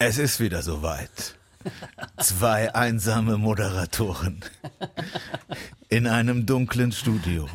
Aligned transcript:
Es 0.00 0.18
ist 0.18 0.38
wieder 0.38 0.62
soweit. 0.62 1.36
Zwei 2.18 2.72
einsame 2.72 3.36
Moderatoren 3.36 4.44
in 5.88 6.06
einem 6.06 6.46
dunklen 6.46 6.92
Studio 6.92 7.48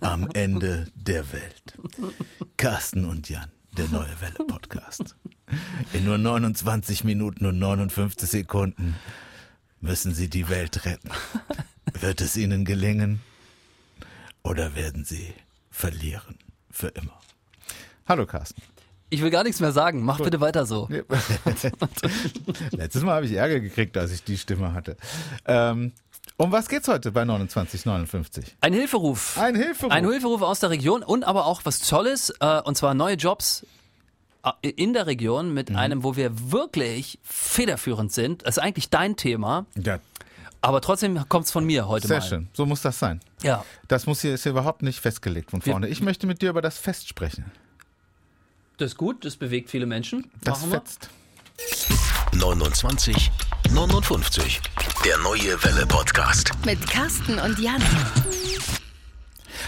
am 0.00 0.28
Ende 0.34 0.88
der 0.96 1.32
Welt. 1.32 1.78
Carsten 2.56 3.04
und 3.04 3.28
Jan, 3.28 3.48
der 3.76 3.86
Neue 3.88 4.20
Welle 4.20 4.44
Podcast. 4.48 5.16
In 5.92 6.04
nur 6.04 6.18
29 6.18 7.04
Minuten 7.04 7.46
und 7.46 7.60
59 7.60 8.28
Sekunden 8.28 8.96
müssen 9.80 10.14
sie 10.14 10.28
die 10.28 10.48
Welt 10.48 10.84
retten. 10.86 11.10
Wird 12.00 12.20
es 12.20 12.36
ihnen 12.36 12.64
gelingen 12.64 13.20
oder 14.42 14.74
werden 14.74 15.04
sie 15.04 15.32
verlieren 15.70 16.38
für 16.70 16.88
immer? 16.88 17.20
Hallo 18.06 18.26
Carsten. 18.26 18.62
Ich 19.10 19.22
will 19.22 19.30
gar 19.30 19.44
nichts 19.44 19.60
mehr 19.60 19.72
sagen. 19.72 20.02
Mach 20.02 20.18
bitte 20.20 20.40
weiter 20.40 20.66
so. 20.66 20.88
Letztes 22.72 23.02
Mal 23.02 23.14
habe 23.16 23.26
ich 23.26 23.32
Ärger 23.32 23.60
gekriegt, 23.60 23.96
als 23.96 24.10
ich 24.12 24.24
die 24.24 24.36
Stimme 24.38 24.72
hatte. 24.72 24.96
Ähm, 25.46 25.92
um 26.36 26.50
was 26.50 26.68
geht's 26.68 26.88
heute 26.88 27.12
bei 27.12 27.24
2959? 27.24 28.56
Ein 28.60 28.72
Hilferuf. 28.72 29.38
Ein 29.38 29.54
Hilferuf. 29.54 29.92
Ein 29.92 30.08
Hilferuf 30.08 30.42
aus 30.42 30.60
der 30.60 30.70
Region 30.70 31.02
und 31.02 31.24
aber 31.24 31.46
auch 31.46 31.60
was 31.64 31.80
Tolles, 31.80 32.30
äh, 32.40 32.60
und 32.62 32.76
zwar 32.76 32.94
neue 32.94 33.14
Jobs 33.14 33.64
äh, 34.62 34.68
in 34.70 34.92
der 34.94 35.06
Region 35.06 35.54
mit 35.54 35.70
Mhm. 35.70 35.76
einem, 35.76 36.02
wo 36.02 36.16
wir 36.16 36.50
wirklich 36.50 37.18
federführend 37.22 38.12
sind. 38.12 38.42
Das 38.46 38.56
ist 38.56 38.62
eigentlich 38.62 38.90
dein 38.90 39.16
Thema, 39.16 39.66
Ja, 39.76 40.00
aber 40.60 40.80
trotzdem 40.80 41.20
kommt's 41.28 41.52
von 41.52 41.64
mir 41.64 41.86
heute 41.86 42.08
sehr 42.08 42.18
mal. 42.20 42.26
schön. 42.26 42.48
So 42.52 42.66
muss 42.66 42.82
das 42.82 42.98
sein. 42.98 43.20
Ja. 43.42 43.64
Das 43.86 44.06
muss 44.06 44.20
hier, 44.22 44.34
ist 44.34 44.42
hier 44.42 44.52
überhaupt 44.52 44.82
nicht 44.82 44.98
festgelegt 45.00 45.50
von 45.52 45.64
Wir- 45.64 45.72
vorne. 45.72 45.88
Ich 45.88 46.00
möchte 46.02 46.26
mit 46.26 46.42
dir 46.42 46.50
über 46.50 46.62
das 46.62 46.78
Fest 46.78 47.06
sprechen. 47.08 47.44
Das 48.76 48.92
ist 48.92 48.96
gut, 48.96 49.24
das 49.24 49.36
bewegt 49.36 49.70
viele 49.70 49.86
Menschen. 49.86 50.28
Das 50.42 50.60
Machen 50.60 50.72
wir. 50.72 50.80
fetzt. 50.80 51.08
29 52.32 53.30
59. 53.72 54.60
Der 55.04 55.16
neue 55.18 55.62
Welle 55.62 55.86
Podcast. 55.86 56.50
Mit 56.66 56.84
Carsten 56.88 57.38
und 57.38 57.56
Jan. 57.60 57.80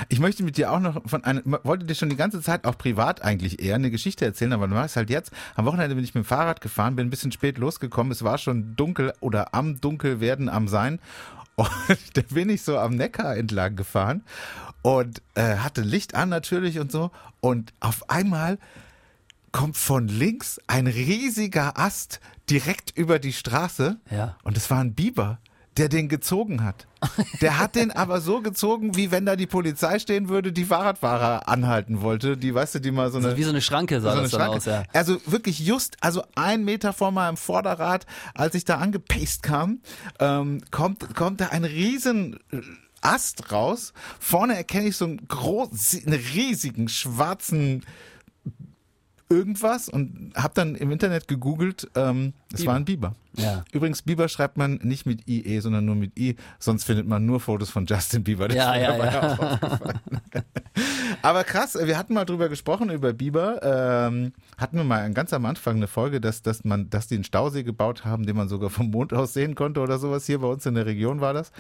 Ich 0.09 0.19
möchte 0.19 0.43
mit 0.43 0.57
dir 0.57 0.73
auch 0.73 0.81
noch 0.81 1.09
von 1.09 1.23
einem, 1.23 1.57
wollte 1.63 1.85
dir 1.87 1.95
schon 1.95 2.11
die 2.11 2.17
ganze 2.17 2.43
Zeit 2.43 2.65
auch 2.65 2.77
privat 2.77 3.23
eigentlich 3.23 3.63
eher 3.63 3.77
eine 3.77 3.93
Geschichte 3.93 4.25
erzählen, 4.25 4.53
aber 4.53 4.67
du 4.67 4.75
machst 4.75 4.97
halt 4.97 5.09
jetzt. 5.09 5.31
Am 5.55 5.67
Wochenende 5.67 5.95
bin 5.95 6.03
ich 6.03 6.15
mit 6.15 6.25
dem 6.25 6.27
Fahrrad 6.27 6.61
gefahren, 6.61 6.97
bin 6.97 7.07
ein 7.07 7.11
bisschen 7.11 7.31
spät 7.31 7.59
losgekommen. 7.59 8.11
Es 8.11 8.25
war 8.25 8.39
schon 8.39 8.75
dunkel 8.75 9.15
oder 9.21 9.55
am 9.55 9.81
Dunkelwerden 9.81 10.49
am 10.49 10.67
Sein. 10.67 10.99
Und 11.55 11.71
da 12.15 12.23
bin 12.31 12.51
ich 12.51 12.63
so 12.63 12.77
am 12.77 12.97
Neckar 12.97 13.37
entlang 13.37 13.77
gefahren 13.77 14.25
und 14.83 15.23
äh, 15.37 15.59
hatte 15.59 15.83
Licht 15.83 16.17
an 16.17 16.29
natürlich 16.29 16.81
und 16.81 16.91
so. 16.91 17.13
Und 17.41 17.73
auf 17.81 18.11
einmal 18.11 18.59
kommt 19.57 19.79
von 19.79 20.07
links 20.07 20.61
ein 20.67 20.87
riesiger 20.87 21.79
Ast 21.79 22.21
direkt 22.51 22.91
über 22.95 23.19
die 23.19 23.33
Straße. 23.33 23.99
Ja. 24.11 24.37
Und 24.43 24.59
es 24.59 24.71
war 24.71 24.81
ein 24.81 24.95
Biber, 24.95 25.39
der 25.79 25.89
den 25.89 26.11
gezogen 26.11 26.63
hat. 26.63 26.87
Der 27.41 27.59
hat 27.59 27.75
den 27.75 27.91
aber 27.91 28.21
so 28.21 28.43
gezogen, 28.43 28.97
wie 28.97 29.11
wenn 29.11 29.25
da 29.25 29.35
die 29.35 29.47
Polizei 29.47 29.99
stehen 29.99 30.29
würde, 30.29 30.53
die 30.53 30.67
Fahrradfahrer 30.67 31.49
anhalten 31.49 32.03
wollte. 32.03 32.37
Die, 32.37 32.55
weißt 32.55 32.75
du, 32.75 32.81
die 32.81 32.91
mal 32.91 33.11
so 33.11 33.17
eine. 33.17 33.35
Wie 33.39 33.45
so 33.45 33.49
eine 33.49 33.63
Schranke 33.63 34.03
sah 34.03 34.11
so 34.11 34.19
eine 34.19 34.23
das 34.25 34.33
dann 34.33 34.41
Schranke. 34.41 34.57
aus, 34.59 34.65
ja. 34.67 34.83
Also 34.93 35.19
wirklich 35.25 35.59
just, 35.59 35.97
also 36.03 36.23
ein 36.35 36.63
Meter 36.63 36.93
vor 36.93 37.11
meinem 37.11 37.39
Vorderrad, 37.39 38.05
als 38.35 38.55
ich 38.55 38.67
da 38.67 38.77
angepaced 38.77 39.43
kam, 39.43 39.81
ähm, 40.21 40.61
kommt, 40.71 41.15
kommt 41.15 41.41
da 41.41 41.47
ein 41.47 41.65
riesen 41.65 42.41
äh, 42.53 42.61
Ast 43.01 43.53
raus. 43.53 43.95
Vorne 44.21 44.55
erkenne 44.55 44.89
ich 44.89 44.99
so 44.99 45.07
einen 45.07 45.27
großen, 45.29 46.07
einen 46.07 46.21
riesigen 46.35 46.91
schwarzen 46.91 47.85
irgendwas 49.29 49.89
und 49.89 50.33
habe 50.35 50.55
dann 50.55 50.75
im 50.75 50.91
Internet 50.91 51.29
gegoogelt, 51.29 51.91
ähm, 51.95 52.33
es 52.53 52.65
war 52.67 52.77
ein 52.77 52.85
Biber. 52.85 53.15
Ja. 53.37 53.65
Übrigens, 53.73 54.03
Biber 54.03 54.29
schreibt 54.29 54.57
man 54.57 54.81
nicht 54.83 55.07
mit 55.07 55.29
IE, 55.29 55.61
sondern 55.61 55.85
nur 55.85 55.95
mit 55.95 56.19
I, 56.19 56.37
sonst 56.59 56.85
findet 56.85 57.07
man 57.07 57.27
nur 57.27 57.41
Fotos 57.41 57.71
von 57.71 57.87
Justin 57.87 58.25
Bieber. 58.25 58.49
Das 58.49 58.57
Ja, 58.57 58.77
ja, 58.77 58.97
ja. 58.97 59.33
auch 59.33 59.39
aufgefallen. 59.39 60.01
Aber 61.23 61.45
krass, 61.45 61.77
wir 61.81 61.97
hatten 61.99 62.15
mal 62.15 62.25
drüber 62.25 62.49
gesprochen, 62.49 62.91
über 62.91 63.13
Biber. 63.13 63.61
Ähm, 63.63 64.33
hatten 64.59 64.77
wir 64.77 64.85
mal 64.85 65.11
ganz 65.13 65.33
am 65.33 65.47
Anfang 65.47 65.77
eine 65.77 65.87
Folge, 65.87 66.21
dass, 66.21 66.43
dass, 66.43 66.65
man, 66.65 66.91
dass 66.91 67.09
die 67.09 67.15
einen 67.15 67.25
Stausee 67.25 67.63
gebaut 67.63 68.05
haben, 68.05 68.27
den 68.27 68.37
man 68.37 68.49
sogar 68.49 68.71
vom 68.71 68.91
Mond 68.91 69.13
aus 69.13 69.33
sehen 69.33 69.55
konnte 69.55 69.81
oder 69.81 69.99
sowas. 69.99 70.27
Hier 70.27 70.39
bei 70.41 70.49
uns 70.49 70.67
in 70.67 70.75
der 70.75 70.87
Region 70.87 71.21
war 71.21 71.33
das. 71.33 71.53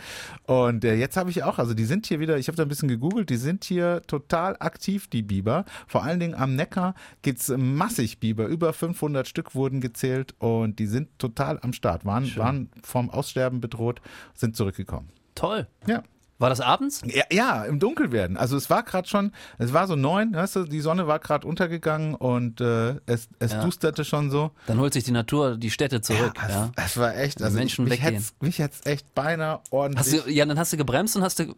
Und 0.47 0.85
äh, 0.85 0.95
jetzt 0.95 1.17
habe 1.17 1.31
ich 1.31 1.43
auch, 1.43 1.59
also 1.59 1.75
die 1.75 1.85
sind 1.85 2.07
hier 2.07 2.21
wieder, 2.21 2.39
ich 2.39 2.49
habe 2.49 2.57
da 2.57 2.63
ein 2.63 2.69
bisschen 2.69 2.89
gegoogelt, 2.89 3.31
die 3.31 3.37
sind 3.37 3.65
hier 3.65 4.03
total 4.07 4.57
aktiv, 4.61 5.09
die 5.09 5.23
Biber. 5.23 5.65
Vor 5.87 6.05
allen 6.05 6.21
Dingen 6.21 6.35
am 6.35 6.55
Neckar 6.55 6.95
geht's 7.23 7.53
massig 7.57 8.21
Biber. 8.21 8.47
Über 8.47 8.73
500 8.73 9.27
Stück 9.27 9.55
wurden 9.55 9.81
gezählt 9.81 10.35
und 10.39 10.79
die 10.79 10.87
sind 10.87 11.19
total 11.19 11.59
am 11.67 11.73
Start. 11.73 12.05
Waren, 12.05 12.35
waren 12.37 12.71
vom 12.83 13.11
Aussterben 13.11 13.61
bedroht, 13.61 14.01
sind 14.35 14.57
zurückgekommen. 14.57 15.09
Toll. 15.35 15.67
Ja. 15.87 16.03
War 16.39 16.51
das 16.51 16.61
abends? 16.61 17.01
Ja, 17.07 17.25
ja, 17.33 17.65
im 17.65 17.79
Dunkel 17.79 18.13
werden. 18.13 18.37
Also 18.37 18.57
es 18.57 18.69
war 18.69 18.83
gerade 18.83 19.09
schon, 19.09 19.33
es 19.59 19.73
war 19.73 19.87
so 19.87 19.97
neun, 19.97 20.35
weißt 20.35 20.57
du, 20.57 20.65
die 20.65 20.81
Sonne 20.81 21.07
war 21.07 21.19
gerade 21.19 21.47
untergegangen 21.47 22.15
und 22.15 22.61
äh, 22.61 22.97
es, 23.07 23.29
es 23.39 23.53
Ja. 23.53 23.65
dusterte 23.65 24.05
schon 24.05 24.31
so. 24.31 24.51
Dann 24.67 24.79
holt 24.79 24.93
sich 24.93 25.05
die 25.05 25.13
Natur 25.13 25.57
die 25.57 25.71
Städte 25.71 26.01
zurück. 26.03 26.35
es, 26.45 26.51
Ja, 26.53 26.71
es 26.85 26.97
war 26.99 27.17
echt, 27.17 27.43
also 27.43 27.57
Menschen 27.57 27.85
ich, 27.87 27.91
mich 27.91 28.01
weggehen. 28.03 28.15
hätt's, 28.21 28.35
mich 28.41 28.59
hätt's 28.59 28.81
echt 28.85 29.15
beinahe 29.15 29.61
ordentlich 29.71 30.15
Hast 30.15 30.27
du, 30.27 30.31
ja, 30.31 30.45
dann 30.45 30.59
hast 30.59 30.73
du 30.73 30.77
gebremst 30.77 31.17
und 31.17 31.23
hast 31.23 31.39
du 31.39 31.55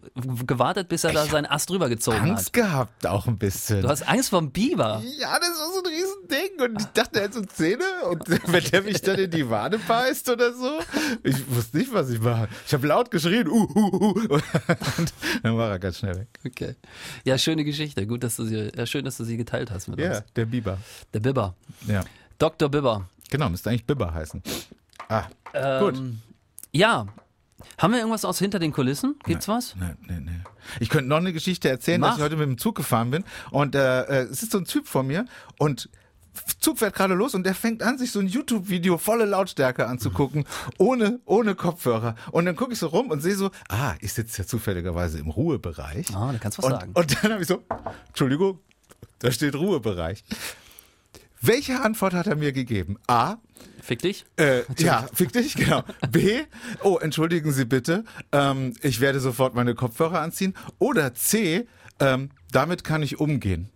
gewartet, 0.47 0.89
bis 0.89 1.03
er 1.05 1.12
da 1.12 1.27
seinen 1.27 1.47
Ast 1.47 1.71
drüber 1.71 1.89
gezogen 1.89 2.19
Angst 2.19 2.47
hat. 2.47 2.53
gehabt 2.53 3.06
auch 3.06 3.27
ein 3.27 3.37
bisschen. 3.37 3.83
Du 3.83 3.89
hast 3.89 4.03
Angst 4.09 4.31
vor 4.31 4.41
dem 4.41 4.50
Biber. 4.53 5.03
ja, 5.19 5.39
das 5.41 5.59
war 5.59 5.72
so 5.72 5.83
ein 5.83 5.87
Riesending 5.87 6.71
und 6.75 6.81
ich 6.83 6.87
dachte, 6.89 7.19
er 7.19 7.25
hat 7.25 7.34
so 7.34 7.43
Zähne 7.43 7.84
und 8.10 8.22
wenn 8.53 8.62
der 8.65 8.83
mich 8.83 9.00
dann 9.03 9.19
in 9.19 9.31
die 9.31 9.50
Wade 9.50 9.78
beißt 9.89 10.28
oder 10.31 10.53
so, 10.53 10.78
ich 11.25 11.37
wusste 11.55 11.78
nicht, 11.78 11.93
was 11.93 12.10
ich 12.10 12.21
mache. 12.21 12.49
Ich 12.66 12.72
habe 12.75 12.87
laut 12.87 13.10
geschrien, 13.10 13.49
uh, 13.49 13.66
uh, 13.75 14.34
uh, 14.37 14.41
dann 15.42 15.56
war 15.56 15.70
er 15.70 15.78
ganz 15.78 15.98
schnell 15.98 16.16
weg. 16.16 16.28
Okay. 16.46 16.74
Ja, 17.24 17.38
schöne 17.38 17.64
Geschichte. 17.64 18.06
Gut, 18.06 18.22
dass 18.22 18.36
du 18.36 18.44
sie, 18.44 18.70
ja, 18.76 18.86
schön, 18.86 19.04
dass 19.04 19.16
du 19.16 19.24
sie 19.24 19.36
geteilt 19.36 19.70
hast 19.70 19.88
mit 19.88 19.98
Ja, 19.98 20.18
uns. 20.18 20.24
der 20.36 20.44
Biber. 20.46 20.78
Der 21.14 21.20
Bibber. 21.20 21.54
Ja, 21.86 22.04
Dr. 22.38 22.68
Bibber. 22.68 23.08
genau, 23.30 23.48
müsste 23.48 23.70
eigentlich 23.70 23.86
Biber 23.86 24.12
heißen. 24.14 24.42
Ah, 25.08 25.24
Ähm, 25.54 25.80
gut. 25.80 26.02
Ja. 26.72 27.06
Haben 27.76 27.92
wir 27.92 27.98
irgendwas 27.98 28.24
aus 28.24 28.38
hinter 28.38 28.58
den 28.60 28.72
Kulissen? 28.72 29.16
Gibt's 29.24 29.48
was? 29.48 29.74
Nee, 29.76 29.94
nee, 30.06 30.20
nee. 30.20 30.40
Ich 30.78 30.88
könnte 30.90 31.08
noch 31.08 31.16
eine 31.16 31.32
Geschichte 31.32 31.68
erzählen, 31.68 32.00
Mach. 32.00 32.10
dass 32.10 32.18
ich 32.18 32.22
heute 32.24 32.36
mit 32.36 32.46
dem 32.46 32.58
Zug 32.58 32.76
gefahren 32.76 33.10
bin 33.10 33.24
und 33.50 33.74
äh, 33.74 34.02
äh, 34.02 34.22
es 34.30 34.42
ist 34.44 34.52
so 34.52 34.58
ein 34.58 34.64
Typ 34.64 34.86
vor 34.86 35.02
mir 35.02 35.24
und 35.58 35.88
Zug 36.60 36.78
fährt 36.78 36.94
gerade 36.94 37.15
los 37.15 37.34
und 37.34 37.44
der 37.44 37.54
fängt 37.54 37.82
an, 37.82 37.99
sich 37.99 38.12
so 38.12 38.21
ein 38.21 38.26
YouTube-Video 38.26 38.99
volle 38.99 39.25
Lautstärke 39.25 39.87
anzugucken, 39.87 40.44
ohne, 40.78 41.21
ohne 41.25 41.54
Kopfhörer. 41.54 42.15
Und 42.32 42.47
dann 42.47 42.56
gucke 42.56 42.72
ich 42.72 42.78
so 42.78 42.88
rum 42.88 43.10
und 43.10 43.21
sehe 43.21 43.34
so, 43.34 43.50
ah, 43.69 43.94
ich 44.00 44.12
sitze 44.12 44.43
ja 44.43 44.47
zufälligerweise 44.47 45.19
im 45.19 45.28
Ruhebereich. 45.28 46.15
Ah, 46.15 46.32
da 46.32 46.38
kannst 46.38 46.59
du 46.59 46.62
was 46.62 46.72
und, 46.72 46.81
sagen. 46.81 46.93
Und 46.94 47.25
dann 47.25 47.32
habe 47.32 47.43
ich 47.43 47.48
so, 47.48 47.62
Entschuldigung, 48.09 48.60
da 49.21 49.31
steht 49.31 49.54
Ruhebereich. 49.54 50.25
Welche 51.41 51.81
Antwort 51.81 52.15
hat 52.15 52.27
er 52.27 52.37
mir 52.37 52.53
gegeben? 52.53 52.97
A, 53.06 53.37
Fick 53.81 54.00
dich? 54.00 54.27
äh, 54.37 54.62
ja, 54.78 55.06
fick 55.15 55.32
dich, 55.32 55.54
genau. 55.54 55.82
B, 56.10 56.43
oh, 56.82 56.98
entschuldigen 57.00 57.53
Sie 57.53 57.65
bitte, 57.65 58.04
ähm, 58.32 58.75
ich 58.82 59.00
werde 59.00 59.21
sofort 59.21 59.54
meine 59.54 59.75
Kopfhörer 59.75 60.21
anziehen. 60.21 60.54
Oder 60.78 61.15
C, 61.15 61.66
ähm, 62.00 62.31
damit 62.50 62.82
kann 62.84 63.03
ich 63.03 63.21
umgehen. 63.21 63.71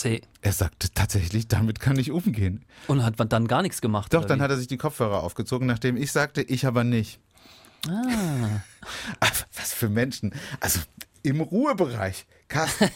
C. 0.00 0.22
Er 0.40 0.52
sagte 0.52 0.88
tatsächlich, 0.94 1.46
damit 1.46 1.78
kann 1.78 1.98
ich 1.98 2.10
umgehen. 2.10 2.64
Und 2.86 3.04
hat 3.04 3.14
dann 3.32 3.46
gar 3.46 3.60
nichts 3.60 3.82
gemacht? 3.82 4.14
Doch, 4.14 4.24
dann 4.24 4.38
wie? 4.38 4.42
hat 4.42 4.50
er 4.50 4.56
sich 4.56 4.66
die 4.66 4.78
Kopfhörer 4.78 5.22
aufgezogen, 5.22 5.66
nachdem 5.66 5.98
ich 5.98 6.10
sagte, 6.10 6.40
ich 6.40 6.66
aber 6.66 6.84
nicht. 6.84 7.20
Ah. 7.86 8.62
Was 9.54 9.74
für 9.74 9.90
Menschen. 9.90 10.32
Also 10.60 10.80
im 11.22 11.42
Ruhebereich. 11.42 12.26
Carsten. 12.50 12.84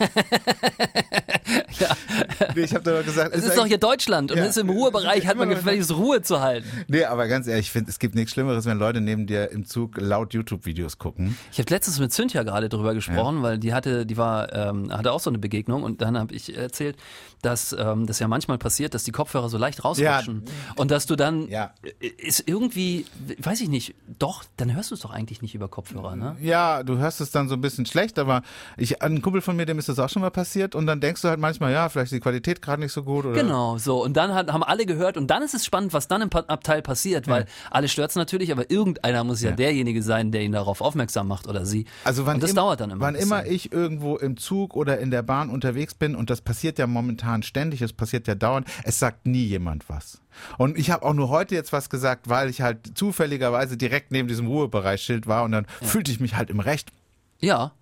nee, 2.55 2.62
ich 2.62 2.75
habe 2.75 2.84
da 2.84 2.99
doch 2.99 3.05
gesagt, 3.05 3.34
Es 3.34 3.44
ist 3.44 3.56
doch 3.56 3.67
hier 3.67 3.78
Deutschland 3.78 4.31
und 4.31 4.38
Ja. 4.38 4.44
es 4.44 4.50
ist 4.50 4.58
im 4.58 4.70
Ruhebereich, 4.70 5.26
hat 5.26 5.37
man 5.37 5.49
gefälligst 5.49 5.94
Ruhe 5.96 6.23
zu 6.23 6.40
halten. 6.40 6.69
Nee, 6.88 7.05
aber 7.05 7.26
ganz 7.26 7.46
ehrlich, 7.46 7.67
ich 7.67 7.73
finde, 7.73 7.90
es 7.90 7.99
gibt 7.99 8.14
nichts 8.14 8.32
Schlimmeres, 8.32 8.67
wenn 8.67 8.78
Leute 8.78 9.00
neben 9.00 9.26
dir 9.26 9.50
im 9.50 9.64
Zug 9.64 9.96
laut 9.99 10.34
YouTube-Videos 10.34 10.99
gucken. 10.99 11.37
Ich 11.52 11.58
habe 11.58 11.70
letztens 11.70 11.99
mit 11.99 12.12
Cynthia 12.12 12.43
gerade 12.43 12.69
drüber 12.69 12.94
gesprochen, 12.94 13.43
weil 13.43 13.58
die 13.58 13.73
hatte, 13.73 14.06
die 14.06 14.17
war, 14.17 14.52
ähm, 14.52 14.93
hatte 14.93 15.12
auch 15.12 15.20
so 15.20 15.31
eine 15.31 15.38
Begegnung 15.38 15.82
und 15.82 16.02
dann 16.02 16.19
habe 16.19 16.34
ich 16.34 16.56
erzählt, 16.56 16.96
dass 17.43 17.75
ähm, 17.78 18.06
das 18.06 18.19
ja 18.19 18.28
manchmal 18.28 18.58
passiert, 18.58 18.94
dass 18.94 19.05
die 19.05 19.12
Kopfhörer 19.12 19.49
so 19.49 19.58
leicht 19.58 19.84
rausrutschen 19.84 20.44
und 20.76 20.90
dass 20.90 21.06
du 21.06 21.17
dann 21.17 21.49
Ja. 21.49 21.73
ist 22.19 22.44
irgendwie, 22.46 23.06
weiß 23.38 23.61
ich 23.62 23.69
nicht, 23.69 23.94
doch, 24.19 24.44
dann 24.56 24.75
hörst 24.75 24.90
du 24.90 24.94
es 24.94 25.00
doch 25.00 25.11
eigentlich 25.11 25.43
nicht 25.43 25.55
über 25.55 25.69
Kopfhörer, 25.69 26.17
ne? 26.17 26.37
Ja, 26.40 26.82
du 26.82 26.99
hörst 26.99 27.20
es 27.20 27.31
dann 27.31 27.49
so 27.49 27.55
ein 27.55 27.61
bisschen 27.61 27.87
schlecht. 27.87 27.94
schlecht, 27.94 28.19
aber 28.19 28.43
ich, 28.76 29.02
ein 29.02 29.23
Kumpel 29.23 29.40
von 29.44 29.56
mir, 29.56 29.67
dem 29.67 29.79
ist 29.79 29.88
das 29.88 29.99
auch 29.99 30.08
schon 30.08 30.23
mal 30.23 30.31
passiert 30.31 30.75
und 30.75 30.87
dann 30.87 31.00
denkst 31.00 31.23
du 31.23 31.29
halt 31.29 31.38
manchmal, 31.38 31.73
ja, 31.73 31.88
vielleicht 31.88 32.12
ist 32.12 32.17
die 32.17 32.20
Qualität 32.20 32.62
gerade 32.62 32.82
nicht 32.82 32.93
so 32.93 33.02
gut. 33.02 33.25
Oder? 33.25 33.41
Genau, 33.41 33.79
so. 33.79 34.02
Und 34.02 34.17
dann 34.17 34.35
hat, 34.35 34.52
haben 34.52 34.64
alle 34.64 34.87
gehört 34.87 35.17
und 35.17 35.29
dann 35.29 35.43
ist 35.43 35.55
es 35.55 35.64
spannend, 35.64 35.93
was 35.93 36.08
dann 36.08 36.23
im 36.23 36.31
Abteil 36.32 36.82
passiert, 36.82 37.29
weil 37.29 37.43
ja. 37.43 37.49
alle 37.70 37.88
stört's 37.88 38.17
natürlich, 38.17 38.50
aber 38.50 38.70
irgendeiner 38.70 39.25
muss 39.25 39.43
ja, 39.43 39.50
ja, 39.50 39.56
derjenige 39.56 40.02
sein, 40.02 40.32
der 40.32 40.43
ihn 40.43 40.52
darauf 40.52 40.81
aufmerksam 40.81 41.29
macht 41.29 41.46
oder 41.46 41.64
sie. 41.67 41.87
Also 42.05 42.26
wann 42.26 42.37
und 42.37 42.43
das 42.43 42.50
im, 42.50 42.56
dauert 42.56 42.81
dann 42.81 42.91
immer. 42.91 43.00
Wann 43.00 43.14
immer 43.14 43.46
ich 43.46 43.73
irgendwo 43.73 44.17
im 44.17 44.37
Zug 44.37 44.75
oder 44.75 44.99
in 44.99 45.11
der 45.11 45.23
Bahn 45.23 45.50
unterwegs 45.50 45.94
bin 45.94 46.14
und 46.14 46.31
das 46.31 46.40
passiert 46.40 46.79
ja 46.79 46.87
momentan 46.87 47.43
ständig, 47.43 47.82
es 47.82 47.93
passiert 47.93 48.26
ja 48.26 48.35
dauernd, 48.35 48.67
es 48.85 48.99
sagt 48.99 49.26
nie 49.26 49.44
jemand 49.44 49.88
was. 49.88 50.20
Und 50.58 50.79
ich 50.79 50.90
habe 50.90 51.05
auch 51.05 51.14
nur 51.14 51.29
heute 51.29 51.55
jetzt 51.55 51.73
was 51.73 51.90
gesagt, 51.90 52.29
weil 52.29 52.50
ich 52.50 52.61
halt 52.61 52.97
zufälligerweise 52.97 53.76
direkt 53.76 54.11
neben 54.11 54.29
diesem 54.29 54.47
Ruhebereichsschild 54.47 55.26
war 55.26 55.44
und 55.44 55.52
dann 55.52 55.67
ja. 55.81 55.87
fühlte 55.87 56.11
ich 56.11 56.20
mich 56.20 56.37
halt 56.37 56.50
im 56.50 56.61
Recht. 56.61 56.93
Ja. 57.40 57.73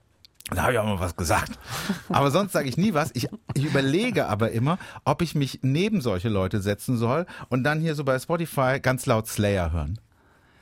Da 0.51 0.63
habe 0.63 0.73
ich 0.73 0.79
auch 0.79 0.85
mal 0.85 1.01
was 1.01 1.17
gesagt. 1.17 1.59
Aber 2.09 2.31
sonst 2.31 2.53
sage 2.53 2.69
ich 2.69 2.77
nie 2.77 2.95
was. 2.95 3.11
Ich, 3.15 3.29
ich 3.55 3.65
überlege 3.65 4.27
aber 4.27 4.51
immer, 4.51 4.79
ob 5.05 5.23
ich 5.23 5.35
mich 5.35 5.61
neben 5.63 6.01
solche 6.01 6.29
Leute 6.29 6.61
setzen 6.61 6.97
soll 6.99 7.27
und 7.49 7.65
dann 7.65 7.81
hier 7.81 7.95
so 7.95 8.05
bei 8.05 8.19
Spotify 8.19 8.79
ganz 8.81 9.07
laut 9.07 9.29
Slayer 9.29 9.73
hören. 9.73 9.99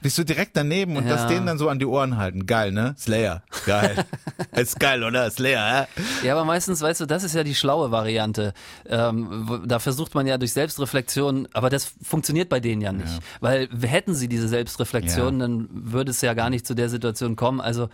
Bist 0.02 0.16
du 0.16 0.24
direkt 0.24 0.56
daneben 0.56 0.96
und 0.96 1.06
ja. 1.06 1.16
das 1.16 1.26
denen 1.26 1.46
dann 1.46 1.58
so 1.58 1.68
an 1.68 1.78
die 1.78 1.86
Ohren 1.86 2.16
halten. 2.16 2.46
Geil, 2.46 2.72
ne? 2.72 2.94
Slayer. 2.98 3.42
Geil. 3.66 4.04
ist 4.52 4.80
geil, 4.80 5.04
oder? 5.04 5.30
Slayer, 5.30 5.82
äh? 5.82 6.26
Ja, 6.26 6.34
aber 6.34 6.44
meistens, 6.44 6.80
weißt 6.80 7.02
du, 7.02 7.06
das 7.06 7.22
ist 7.22 7.34
ja 7.34 7.44
die 7.44 7.54
schlaue 7.54 7.90
Variante. 7.90 8.54
Ähm, 8.86 9.62
da 9.66 9.78
versucht 9.78 10.14
man 10.14 10.26
ja 10.26 10.38
durch 10.38 10.52
Selbstreflexion, 10.52 11.48
aber 11.52 11.70
das 11.70 11.92
funktioniert 12.02 12.48
bei 12.48 12.60
denen 12.60 12.80
ja 12.80 12.92
nicht. 12.92 13.12
Ja. 13.12 13.18
Weil 13.40 13.68
hätten 13.82 14.14
sie 14.14 14.28
diese 14.28 14.48
Selbstreflexion, 14.48 15.34
ja. 15.34 15.46
dann 15.46 15.68
würde 15.70 16.10
es 16.10 16.20
ja 16.20 16.34
gar 16.34 16.50
nicht 16.50 16.66
zu 16.66 16.74
der 16.74 16.88
Situation 16.88 17.36
kommen. 17.36 17.60
Also, 17.60 17.88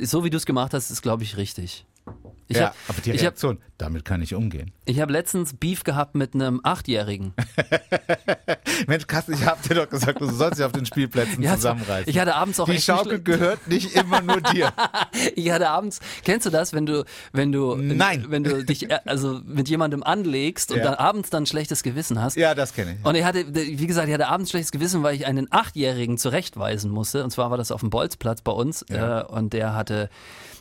so 0.00 0.24
wie 0.24 0.30
du 0.30 0.36
es 0.36 0.46
gemacht 0.46 0.74
hast, 0.74 0.90
ist, 0.90 1.02
glaube 1.02 1.22
ich, 1.22 1.36
richtig. 1.36 1.86
Ich 2.46 2.58
ja, 2.58 2.66
hab, 2.66 2.76
aber 2.88 3.00
die 3.00 3.10
Reaktion, 3.12 3.56
hab, 3.56 3.78
damit 3.78 4.04
kann 4.04 4.20
ich 4.20 4.34
umgehen. 4.34 4.70
Ich 4.84 5.00
habe 5.00 5.12
letztens 5.12 5.54
Beef 5.54 5.82
gehabt 5.82 6.14
mit 6.14 6.34
einem 6.34 6.60
Achtjährigen. 6.62 7.32
Mensch, 8.86 9.06
Kass, 9.06 9.30
ich 9.30 9.46
hab 9.46 9.62
dir 9.62 9.74
doch 9.74 9.88
gesagt, 9.88 10.20
du 10.20 10.26
sollst 10.26 10.58
dich 10.58 10.66
auf 10.66 10.72
den 10.72 10.84
Spielplätzen 10.84 11.42
ja, 11.42 11.54
zusammenreißen. 11.54 12.10
Ich 12.10 12.18
hatte 12.18 12.34
abends 12.34 12.60
auch 12.60 12.68
Die 12.68 12.80
Schaukel 12.80 13.22
gehört 13.22 13.66
nicht 13.66 13.96
immer 13.96 14.20
nur 14.20 14.42
dir. 14.42 14.74
ich 15.34 15.50
hatte 15.50 15.70
abends, 15.70 16.00
kennst 16.22 16.44
du 16.44 16.50
das, 16.50 16.74
wenn 16.74 16.84
du, 16.84 17.06
wenn 17.32 17.50
du, 17.50 17.76
Nein. 17.76 18.26
wenn 18.28 18.44
du 18.44 18.62
dich 18.62 18.90
äh, 18.90 18.98
also 19.06 19.40
mit 19.46 19.70
jemandem 19.70 20.02
anlegst 20.02 20.70
und 20.70 20.78
ja. 20.78 20.84
dann 20.84 20.94
abends 20.94 21.30
dann 21.30 21.46
schlechtes 21.46 21.82
Gewissen 21.82 22.20
hast? 22.20 22.36
Ja, 22.36 22.54
das 22.54 22.74
kenne 22.74 22.98
ich. 22.98 23.06
Und 23.06 23.14
ich 23.14 23.24
hatte, 23.24 23.54
wie 23.54 23.86
gesagt, 23.86 24.08
ich 24.08 24.14
hatte 24.14 24.28
abends 24.28 24.50
schlechtes 24.50 24.70
Gewissen, 24.70 25.02
weil 25.02 25.14
ich 25.14 25.24
einen 25.24 25.48
Achtjährigen 25.50 26.18
zurechtweisen 26.18 26.90
musste. 26.90 27.24
Und 27.24 27.30
zwar 27.30 27.50
war 27.50 27.56
das 27.56 27.72
auf 27.72 27.80
dem 27.80 27.88
Bolzplatz 27.88 28.42
bei 28.42 28.52
uns. 28.52 28.84
Ja. 28.90 29.22
Äh, 29.22 29.24
und 29.24 29.54
der 29.54 29.74
hatte 29.74 30.10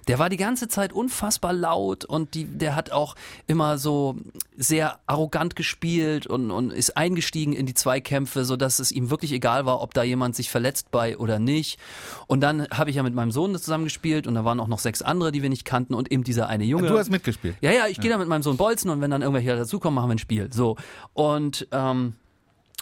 der 0.08 0.20
war 0.20 0.30
die 0.30 0.38
ganze 0.38 0.68
Zeit 0.68 0.94
unfassbar 0.94 1.54
laut 1.54 2.06
und 2.06 2.34
die, 2.34 2.46
der 2.46 2.76
hat 2.76 2.92
auch 2.92 3.16
immer 3.48 3.78
so 3.78 4.16
sehr 4.58 5.00
arrogant 5.08 5.56
gespielt 5.56 6.28
und, 6.28 6.52
und 6.52 6.72
ist 6.72 6.98
eingestiegen 6.98 7.54
in 7.54 7.66
die 7.66 7.74
Zweikämpfe, 7.74 8.46
so 8.46 8.56
dass 8.56 8.80
es 8.80 8.92
ihm 8.92 9.10
wirklich 9.10 9.32
egal 9.32 9.66
war, 9.66 9.82
ob 9.82 9.94
da 9.94 10.04
jemand 10.04 10.36
sich 10.36 10.50
verletzt 10.50 10.92
bei 10.92 11.18
oder 11.18 11.40
nicht. 11.40 11.80
Und 12.28 12.42
dann 12.42 12.68
habe 12.70 12.90
ich 12.90 12.98
ja 12.98 13.04
mit 13.04 13.14
meinem 13.14 13.32
Sohn 13.32 13.56
zusammen 13.58 13.86
gespielt 13.86 14.28
und 14.28 14.36
da 14.36 14.46
waren 14.46 14.60
auch 14.60 14.68
noch 14.68 14.80
sechs 14.80 15.02
andere, 15.02 15.32
die 15.32 15.42
wir 15.42 15.50
nicht 15.50 15.66
kannten 15.66 15.94
und 15.94 16.12
eben 16.12 16.24
dieser 16.24 16.48
eine 16.48 16.64
Junge. 16.64 16.88
Du 16.88 16.98
hast 16.98 17.10
mitgespielt? 17.10 17.56
Ja, 17.62 17.72
ja, 17.72 17.88
ich 17.88 17.98
ja. 17.98 18.02
gehe 18.02 18.12
da 18.12 18.18
mit 18.18 18.28
meinem 18.28 18.44
Sohn 18.44 18.58
bolzen 18.58 18.90
und 18.90 19.02
wenn 19.02 19.12
dann 19.12 19.22
irgendwelche 19.22 19.56
dazukommen, 19.56 19.96
machen 19.96 20.10
wir 20.10 20.16
ein 20.16 20.20
Spiel. 20.20 20.50
So. 20.52 20.78
Und 21.14 21.68
ähm, 21.72 22.14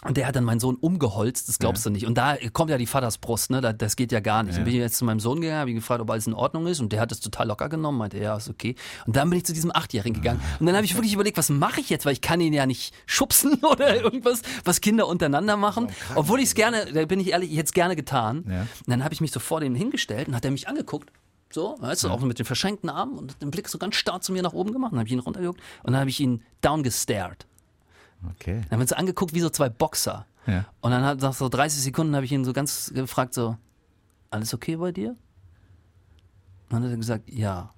und 0.04 0.16
der 0.16 0.26
hat 0.26 0.34
dann 0.34 0.44
meinen 0.44 0.58
Sohn 0.58 0.76
umgeholzt, 0.76 1.48
das 1.48 1.58
glaubst 1.58 1.84
ja. 1.84 1.90
du 1.90 1.92
nicht. 1.92 2.06
Und 2.06 2.18
da 2.18 2.36
kommt 2.52 2.70
ja 2.70 2.78
die 2.78 2.86
Vatersbrust, 2.86 3.50
ne? 3.50 3.60
Das 3.60 3.94
geht 3.94 4.10
ja 4.10 4.20
gar 4.20 4.42
nicht. 4.42 4.54
Ja. 4.54 4.58
Dann 4.58 4.64
bin 4.64 4.74
ich 4.74 4.80
jetzt 4.80 4.96
zu 4.96 5.04
meinem 5.04 5.20
Sohn 5.20 5.40
gegangen, 5.40 5.60
habe 5.60 5.70
ihn 5.70 5.76
gefragt, 5.76 6.00
ob 6.00 6.10
alles 6.10 6.26
in 6.26 6.34
Ordnung 6.34 6.66
ist. 6.66 6.80
Und 6.80 6.92
der 6.92 7.00
hat 7.00 7.12
das 7.12 7.20
total 7.20 7.46
locker 7.46 7.68
genommen, 7.68 7.98
meinte, 7.98 8.18
ja, 8.18 8.36
ist 8.36 8.48
okay. 8.48 8.74
Und 9.06 9.14
dann 9.14 9.30
bin 9.30 9.38
ich 9.38 9.44
zu 9.44 9.52
diesem 9.52 9.70
Achtjährigen 9.74 10.20
gegangen. 10.20 10.40
Und 10.58 10.66
dann 10.66 10.74
habe 10.74 10.84
ich 10.84 10.94
wirklich 10.94 11.12
überlegt, 11.12 11.38
was 11.38 11.50
mache 11.50 11.80
ich 11.80 11.88
jetzt? 11.88 12.04
Weil 12.04 12.14
ich 12.14 12.20
kann 12.20 12.40
ihn 12.40 12.52
ja 12.52 12.66
nicht 12.66 12.94
schubsen 13.06 13.54
oder 13.70 14.02
irgendwas, 14.02 14.42
was 14.64 14.80
Kinder 14.80 15.06
untereinander 15.06 15.56
machen. 15.56 15.88
Obwohl 16.16 16.40
ich 16.40 16.46
es 16.46 16.54
gerne, 16.54 16.92
da 16.92 17.04
bin 17.04 17.20
ich 17.20 17.30
ehrlich, 17.30 17.52
ich 17.52 17.58
hätte 17.58 17.66
es 17.66 17.72
gerne 17.72 17.94
getan. 17.94 18.44
Ja. 18.48 18.62
Und 18.62 18.68
dann 18.88 19.04
habe 19.04 19.14
ich 19.14 19.20
mich 19.20 19.30
so 19.30 19.38
vor 19.38 19.60
dem 19.60 19.76
hingestellt 19.76 20.26
und 20.26 20.34
hat 20.34 20.44
er 20.44 20.50
mich 20.50 20.66
angeguckt. 20.66 21.10
So, 21.52 21.76
weißt 21.78 22.04
du, 22.04 22.08
auch 22.08 22.20
mit 22.20 22.38
den 22.38 22.46
verschränkten 22.46 22.88
Armen 22.88 23.18
und 23.18 23.40
den 23.42 23.50
Blick 23.50 23.68
so 23.68 23.78
ganz 23.78 23.94
starr 23.94 24.20
zu 24.20 24.32
mir 24.32 24.42
nach 24.42 24.54
oben 24.54 24.72
gemacht. 24.72 24.92
Dann 24.92 24.98
habe 24.98 25.06
ich 25.06 25.12
ihn 25.12 25.18
runtergeguckt 25.18 25.60
und 25.82 25.92
dann 25.92 26.00
habe 26.00 26.10
ich 26.10 26.18
ihn 26.18 26.42
down 26.62 26.82
gestared. 26.82 27.46
Okay. 28.30 28.54
Dann 28.54 28.70
haben 28.70 28.78
wir 28.78 28.82
uns 28.82 28.92
angeguckt 28.92 29.34
wie 29.34 29.40
so 29.40 29.50
zwei 29.50 29.68
Boxer. 29.68 30.26
Ja. 30.46 30.66
Und 30.80 30.90
dann 30.90 31.04
hat 31.04 31.20
nach 31.20 31.34
so 31.34 31.48
30 31.48 31.82
Sekunden 31.82 32.14
habe 32.14 32.24
ich 32.24 32.32
ihn 32.32 32.44
so 32.44 32.52
ganz 32.52 32.92
gefragt 32.94 33.34
so, 33.34 33.56
alles 34.30 34.54
okay 34.54 34.76
bei 34.76 34.92
dir? 34.92 35.10
Und 35.10 35.16
dann 36.70 36.84
hat 36.84 36.90
er 36.90 36.96
gesagt, 36.96 37.30
ja. 37.30 37.70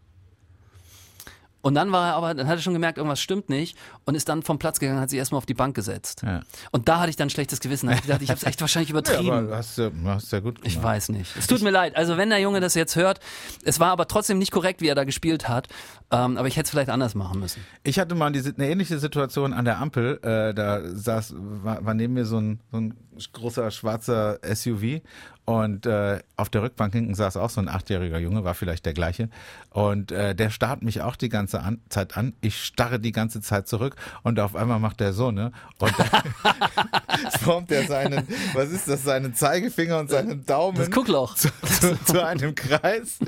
Und 1.65 1.75
dann 1.75 1.93
war 1.93 2.09
er 2.09 2.15
aber, 2.17 2.35
dann 2.35 2.47
hat 2.47 2.59
er 2.59 2.63
schon 2.63 2.75
gemerkt, 2.75 2.99
irgendwas 2.99 3.23
stimmt 3.23 3.49
nicht 3.49 3.75
und 4.05 4.15
ist 4.15 4.29
dann 4.29 4.43
vom 4.43 4.59
Platz 4.59 4.81
gegangen, 4.81 5.01
hat 5.01 5.09
sich 5.09 5.19
erstmal 5.19 5.39
auf 5.39 5.47
die 5.47 5.55
Bank 5.55 5.75
gesetzt. 5.75 6.21
Ja. 6.23 6.43
Und 6.73 6.91
da 6.91 7.01
hatte 7.01 7.09
ich 7.09 7.17
dann 7.17 7.31
schlechtes 7.31 7.59
Gewissen. 7.59 7.87
Da 7.87 7.93
habe 7.93 8.01
ich 8.01 8.07
gedacht, 8.07 8.21
ich 8.21 8.29
habe 8.29 8.37
es 8.37 8.45
echt 8.45 8.61
wahrscheinlich 8.61 8.91
übertrieben. 8.91 9.15
Ja, 9.25 9.39
aber 9.39 9.57
hast 9.57 9.79
du 9.79 9.91
hast 10.05 10.31
ja 10.33 10.41
gut 10.41 10.57
gemacht. 10.57 10.77
Ich 10.77 10.83
weiß 10.83 11.09
nicht. 11.09 11.35
Es 11.37 11.47
tut 11.47 11.63
mir 11.63 11.71
leid. 11.71 11.97
Also 11.97 12.19
wenn 12.19 12.29
der 12.29 12.41
Junge 12.41 12.61
das 12.61 12.75
jetzt 12.75 12.97
hört, 12.97 13.21
es 13.65 13.81
war 13.81 13.93
aber 13.93 14.07
trotzdem 14.07 14.39
nicht 14.39 14.51
korrekt, 14.51 14.83
wie 14.83 14.89
er 14.89 14.95
da 14.95 15.05
gespielt 15.05 15.49
hat. 15.49 15.69
Ähm, 16.11 16.37
aber 16.37 16.47
ich 16.47 16.57
hätte 16.57 16.65
es 16.65 16.71
vielleicht 16.71 16.91
anders 16.91 17.15
machen 17.15 17.41
müssen. 17.41 17.65
Ich 17.83 17.99
hatte 17.99 18.15
mal 18.15 18.31
diese, 18.31 18.55
eine 18.55 18.69
ähnliche 18.69 18.99
Situation 18.99 19.55
an 19.55 19.65
der 19.65 19.79
Ampel. 19.79 20.19
Äh, 20.23 20.53
da 20.53 20.83
saß, 20.85 21.35
war, 21.39 21.85
war 21.85 21.95
neben 21.95 22.13
mir 22.13 22.27
so 22.27 22.39
ein, 22.39 22.61
so 22.71 22.77
ein 22.79 22.95
großer 23.33 23.71
schwarzer 23.71 24.39
SUV 24.55 25.01
und 25.45 25.85
äh, 25.85 26.21
auf 26.37 26.49
der 26.49 26.63
Rückbank 26.63 26.95
hinten 26.95 27.15
saß 27.15 27.37
auch 27.37 27.51
so 27.51 27.61
ein 27.61 27.69
achtjähriger 27.69 28.19
Junge, 28.19 28.45
war 28.45 28.55
vielleicht 28.55 28.87
der 28.87 28.95
gleiche. 28.95 29.29
Und 29.71 30.11
äh, 30.11 30.35
der 30.35 30.49
starrt 30.49 30.83
mich 30.83 31.03
auch 31.03 31.17
die 31.17 31.29
ganze 31.29 31.54
an 31.63 31.81
Zeit 31.89 32.17
an. 32.17 32.35
Ich 32.41 32.63
starre 32.65 32.99
die 33.01 33.13
ganze 33.13 33.41
Zeit 33.41 33.69
zurück 33.69 33.97
und 34.23 34.39
auf 34.41 34.57
einmal 34.57 34.79
macht 34.79 35.01
der 35.01 35.13
so, 35.13 35.31
ne? 35.31 35.53
Und 35.79 35.93
dann 35.99 37.31
formt 37.41 37.71
er 37.71 37.87
seinen, 37.87 38.27
was 38.53 38.71
ist 38.71 38.89
das, 38.89 39.03
seinen 39.05 39.35
Zeigefinger 39.35 39.99
und 39.99 40.11
seinen 40.11 40.45
Daumen 40.45 40.79
das 40.79 40.91
Guckloch. 40.91 41.35
Zu, 41.35 41.49
zu, 41.81 42.05
zu 42.05 42.25
einem 42.25 42.55
Kreis 42.55 43.19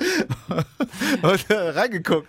und 1.21 1.49
äh, 1.49 1.53
reingeguckt. 1.53 2.27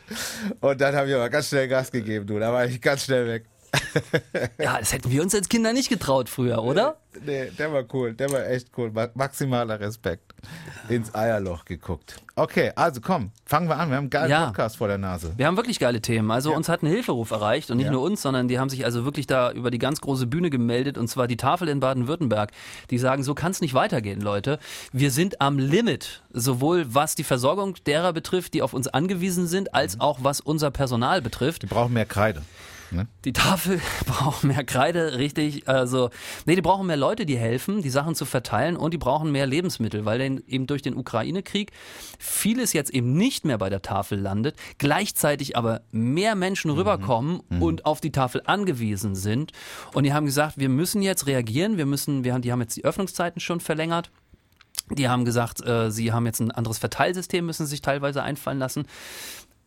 Und 0.60 0.80
dann 0.80 0.94
habe 0.94 1.08
ich 1.08 1.14
aber 1.14 1.28
ganz 1.30 1.48
schnell 1.48 1.68
Gas 1.68 1.90
gegeben, 1.90 2.26
du. 2.26 2.38
Da 2.38 2.52
war 2.52 2.64
ich 2.64 2.80
ganz 2.80 3.04
schnell 3.04 3.26
weg. 3.26 3.44
ja, 4.58 4.78
das 4.78 4.92
hätten 4.92 5.10
wir 5.10 5.22
uns 5.22 5.34
als 5.34 5.48
Kinder 5.48 5.72
nicht 5.72 5.88
getraut 5.88 6.28
früher, 6.28 6.62
oder? 6.62 6.96
Nee, 7.24 7.50
der 7.58 7.72
war 7.72 7.84
cool, 7.92 8.14
der 8.14 8.30
war 8.30 8.46
echt 8.46 8.68
cool. 8.76 8.92
Maximaler 9.14 9.80
Respekt. 9.80 10.34
Ins 10.88 11.14
Eierloch 11.14 11.64
geguckt. 11.64 12.16
Okay, 12.36 12.70
also 12.76 13.00
komm, 13.00 13.32
fangen 13.44 13.68
wir 13.68 13.76
an. 13.76 13.88
Wir 13.90 13.96
haben 13.96 14.04
einen 14.04 14.10
geilen 14.10 14.30
ja. 14.30 14.46
Podcast 14.46 14.76
vor 14.76 14.88
der 14.88 14.98
Nase. 14.98 15.32
Wir 15.36 15.46
haben 15.46 15.56
wirklich 15.56 15.80
geile 15.80 16.00
Themen. 16.00 16.30
Also 16.30 16.50
ja. 16.50 16.56
uns 16.56 16.68
hat 16.68 16.82
ein 16.82 16.86
Hilferuf 16.86 17.30
erreicht 17.30 17.70
und 17.70 17.78
nicht 17.78 17.86
ja. 17.86 17.92
nur 17.92 18.02
uns, 18.02 18.22
sondern 18.22 18.46
die 18.46 18.58
haben 18.58 18.68
sich 18.68 18.84
also 18.84 19.04
wirklich 19.04 19.26
da 19.26 19.50
über 19.50 19.70
die 19.70 19.78
ganz 19.78 20.00
große 20.00 20.26
Bühne 20.26 20.48
gemeldet 20.48 20.96
und 20.96 21.08
zwar 21.08 21.26
die 21.26 21.36
Tafel 21.36 21.68
in 21.68 21.80
Baden-Württemberg. 21.80 22.52
Die 22.90 22.98
sagen, 22.98 23.24
so 23.24 23.34
kann 23.34 23.50
es 23.50 23.60
nicht 23.60 23.74
weitergehen, 23.74 24.20
Leute. 24.20 24.58
Wir 24.92 25.10
sind 25.10 25.40
am 25.40 25.58
Limit, 25.58 26.22
sowohl 26.32 26.94
was 26.94 27.16
die 27.16 27.24
Versorgung 27.24 27.74
derer 27.86 28.12
betrifft, 28.12 28.54
die 28.54 28.62
auf 28.62 28.72
uns 28.72 28.86
angewiesen 28.86 29.46
sind, 29.46 29.74
als 29.74 29.96
mhm. 29.96 30.02
auch 30.02 30.18
was 30.22 30.40
unser 30.40 30.70
Personal 30.70 31.20
betrifft. 31.20 31.62
Die 31.62 31.66
brauchen 31.66 31.92
mehr 31.92 32.06
Kreide. 32.06 32.42
Ne? 32.90 33.06
Die 33.24 33.32
Tafel 33.32 33.80
braucht 34.06 34.44
mehr 34.44 34.64
Kreide, 34.64 35.18
richtig. 35.18 35.68
Also, 35.68 36.10
nee, 36.46 36.54
die 36.54 36.62
brauchen 36.62 36.86
mehr 36.86 36.96
Leute, 36.96 37.26
die 37.26 37.36
helfen, 37.36 37.82
die 37.82 37.90
Sachen 37.90 38.14
zu 38.14 38.24
verteilen 38.24 38.76
und 38.76 38.94
die 38.94 38.98
brauchen 38.98 39.30
mehr 39.30 39.46
Lebensmittel, 39.46 40.04
weil 40.04 40.18
denn 40.18 40.42
eben 40.46 40.66
durch 40.66 40.82
den 40.82 40.96
Ukraine-Krieg 40.96 41.72
vieles 42.18 42.72
jetzt 42.72 42.90
eben 42.90 43.14
nicht 43.14 43.44
mehr 43.44 43.58
bei 43.58 43.68
der 43.68 43.82
Tafel 43.82 44.18
landet, 44.18 44.56
gleichzeitig 44.78 45.56
aber 45.56 45.82
mehr 45.90 46.34
Menschen 46.34 46.70
mhm. 46.70 46.78
rüberkommen 46.78 47.40
mhm. 47.48 47.62
und 47.62 47.86
auf 47.86 48.00
die 48.00 48.12
Tafel 48.12 48.42
angewiesen 48.46 49.14
sind. 49.14 49.52
Und 49.92 50.04
die 50.04 50.12
haben 50.12 50.26
gesagt, 50.26 50.58
wir 50.58 50.68
müssen 50.68 51.02
jetzt 51.02 51.26
reagieren, 51.26 51.76
wir 51.76 51.86
müssen, 51.86 52.24
wir 52.24 52.34
haben, 52.34 52.42
die 52.42 52.52
haben 52.52 52.60
jetzt 52.60 52.76
die 52.76 52.84
Öffnungszeiten 52.84 53.40
schon 53.40 53.60
verlängert. 53.60 54.10
Die 54.90 55.08
haben 55.08 55.26
gesagt, 55.26 55.64
äh, 55.66 55.90
sie 55.90 56.12
haben 56.12 56.24
jetzt 56.24 56.40
ein 56.40 56.50
anderes 56.50 56.78
Verteilsystem, 56.78 57.44
müssen 57.44 57.66
sich 57.66 57.82
teilweise 57.82 58.22
einfallen 58.22 58.58
lassen 58.58 58.86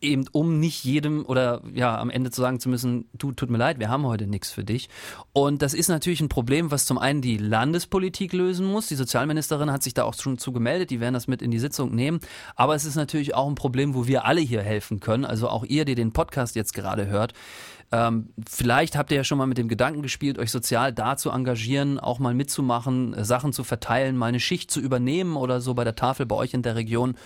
eben 0.02 0.24
um 0.32 0.60
nicht 0.60 0.84
jedem 0.84 1.24
oder 1.24 1.62
ja 1.72 1.98
am 1.98 2.10
Ende 2.10 2.30
zu 2.30 2.40
sagen 2.40 2.60
zu 2.60 2.68
müssen, 2.68 3.08
du 3.12 3.32
tut 3.32 3.50
mir 3.50 3.58
leid, 3.58 3.78
wir 3.78 3.88
haben 3.88 4.06
heute 4.06 4.26
nichts 4.26 4.50
für 4.50 4.64
dich. 4.64 4.88
Und 5.32 5.62
das 5.62 5.74
ist 5.74 5.88
natürlich 5.88 6.20
ein 6.20 6.28
Problem, 6.28 6.70
was 6.70 6.86
zum 6.86 6.98
einen 6.98 7.22
die 7.22 7.36
Landespolitik 7.36 8.32
lösen 8.32 8.66
muss. 8.66 8.86
Die 8.86 8.94
Sozialministerin 8.94 9.70
hat 9.70 9.82
sich 9.82 9.94
da 9.94 10.04
auch 10.04 10.14
schon 10.14 10.38
zu 10.38 10.52
gemeldet, 10.52 10.90
die 10.90 11.00
werden 11.00 11.14
das 11.14 11.28
mit 11.28 11.42
in 11.42 11.50
die 11.50 11.58
Sitzung 11.58 11.94
nehmen. 11.94 12.20
Aber 12.56 12.74
es 12.74 12.84
ist 12.84 12.96
natürlich 12.96 13.34
auch 13.34 13.48
ein 13.48 13.54
Problem, 13.54 13.94
wo 13.94 14.06
wir 14.06 14.24
alle 14.24 14.40
hier 14.40 14.62
helfen 14.62 15.00
können. 15.00 15.24
Also 15.24 15.48
auch 15.48 15.64
ihr, 15.64 15.84
die 15.84 15.94
den 15.94 16.12
Podcast 16.12 16.56
jetzt 16.56 16.74
gerade 16.74 17.06
hört. 17.06 17.32
Ähm, 17.92 18.30
vielleicht 18.48 18.96
habt 18.96 19.10
ihr 19.10 19.18
ja 19.18 19.24
schon 19.24 19.36
mal 19.36 19.46
mit 19.46 19.58
dem 19.58 19.68
Gedanken 19.68 20.00
gespielt, 20.00 20.38
euch 20.38 20.50
sozial 20.50 20.94
da 20.94 21.18
zu 21.18 21.30
engagieren, 21.30 22.00
auch 22.00 22.18
mal 22.18 22.32
mitzumachen, 22.32 23.12
äh, 23.12 23.24
Sachen 23.24 23.52
zu 23.52 23.64
verteilen, 23.64 24.16
mal 24.16 24.26
eine 24.26 24.40
Schicht 24.40 24.70
zu 24.70 24.80
übernehmen 24.80 25.36
oder 25.36 25.60
so 25.60 25.74
bei 25.74 25.84
der 25.84 25.94
Tafel 25.94 26.24
bei 26.24 26.34
euch 26.34 26.54
in 26.54 26.62
der 26.62 26.74
Region. 26.74 27.16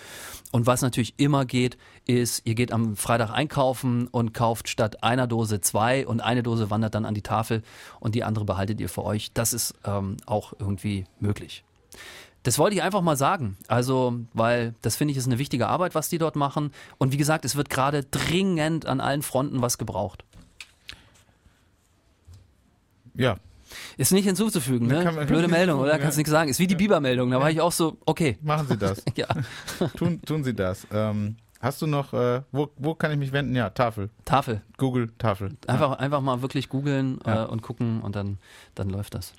Und 0.50 0.66
was 0.66 0.82
natürlich 0.82 1.14
immer 1.18 1.44
geht, 1.44 1.78
ist, 2.04 2.42
ihr 2.46 2.56
geht 2.56 2.73
am 2.73 2.96
Freitag 2.96 3.30
einkaufen 3.30 4.08
und 4.08 4.35
kauft 4.35 4.68
statt 4.68 5.04
einer 5.04 5.28
Dose 5.28 5.61
zwei 5.61 6.04
und 6.04 6.20
eine 6.20 6.42
Dose 6.42 6.68
wandert 6.68 6.96
dann 6.96 7.04
an 7.04 7.14
die 7.14 7.23
Tafel 7.23 7.62
und 8.00 8.16
die 8.16 8.25
andere 8.25 8.44
behaltet 8.44 8.80
ihr 8.80 8.88
für 8.88 9.04
euch. 9.04 9.32
Das 9.35 9.52
ist 9.52 9.75
ähm, 9.85 10.16
auch 10.26 10.52
irgendwie 10.58 11.04
möglich. 11.20 11.62
Das 12.42 12.61
wollte 12.61 12.76
ich 12.76 12.82
einfach 12.82 13.02
mal 13.02 13.16
sagen. 13.16 13.56
Also, 13.66 14.20
weil 14.32 14.75
das 14.80 14.94
finde 14.94 15.11
ich 15.11 15.18
ist 15.18 15.26
eine 15.26 15.38
wichtige 15.38 15.66
Arbeit, 15.66 15.96
was 15.96 16.08
die 16.08 16.18
dort 16.18 16.37
machen. 16.37 16.70
Und 16.96 17.12
wie 17.12 17.16
gesagt, 17.16 17.44
es 17.44 17.56
wird 17.56 17.70
gerade 17.70 18.04
dringend 18.04 18.87
an 18.87 19.00
allen 19.00 19.23
Fronten 19.23 19.62
was 19.62 19.78
gebraucht. 19.78 20.25
Ja, 23.18 23.37
Ist 23.96 24.12
nicht 24.12 24.25
hinzuzufügen, 24.25 24.87
ne? 24.87 25.04
Man- 25.12 25.26
Blöde 25.26 25.49
Meldung, 25.49 25.80
oder? 25.80 25.92
hinzufügen, 25.92 26.02
Kannst 26.02 26.16
ja. 26.16 26.20
nichts 26.20 26.30
sagen. 26.30 26.50
Ist 26.50 26.58
wie 26.61 26.66
die 26.66 26.75
Biber-Meldung. 26.76 27.30
Da 27.30 27.40
war 27.40 27.50
ich 27.50 27.61
auch 27.61 27.73
so, 27.73 27.99
okay. 28.06 28.38
machen 28.42 28.66
Sie 28.68 28.76
das. 28.76 29.02
Ja, 29.16 29.26
tun, 29.96 30.20
tun 30.23 30.44
Sie 30.44 30.54
das. 30.54 30.87
Ähm, 30.92 31.37
hast 31.61 31.82
du 31.82 31.87
noch, 31.87 32.12
äh, 32.12 32.42
wo, 32.52 32.70
wo 32.76 32.94
kann 32.94 33.11
ich 33.12 33.18
mich 33.18 33.32
wenden? 33.32 33.54
Ja, 33.56 33.70
Tafel. 33.70 34.11
Tafel. 34.25 34.62
Google, 34.76 35.11
Tafel. 35.18 35.56
Einfach, 35.66 35.99
einfach 35.99 36.20
mal 36.20 36.42
wirklich 36.42 36.68
googeln 36.68 37.18
Ja. 37.26 37.44
äh, 37.44 37.46
und 37.49 37.62
gucken 37.62 38.00
und 38.02 38.14
dann, 38.16 38.38
dann 38.75 38.88
läuft 38.90 39.14
das. 39.14 39.32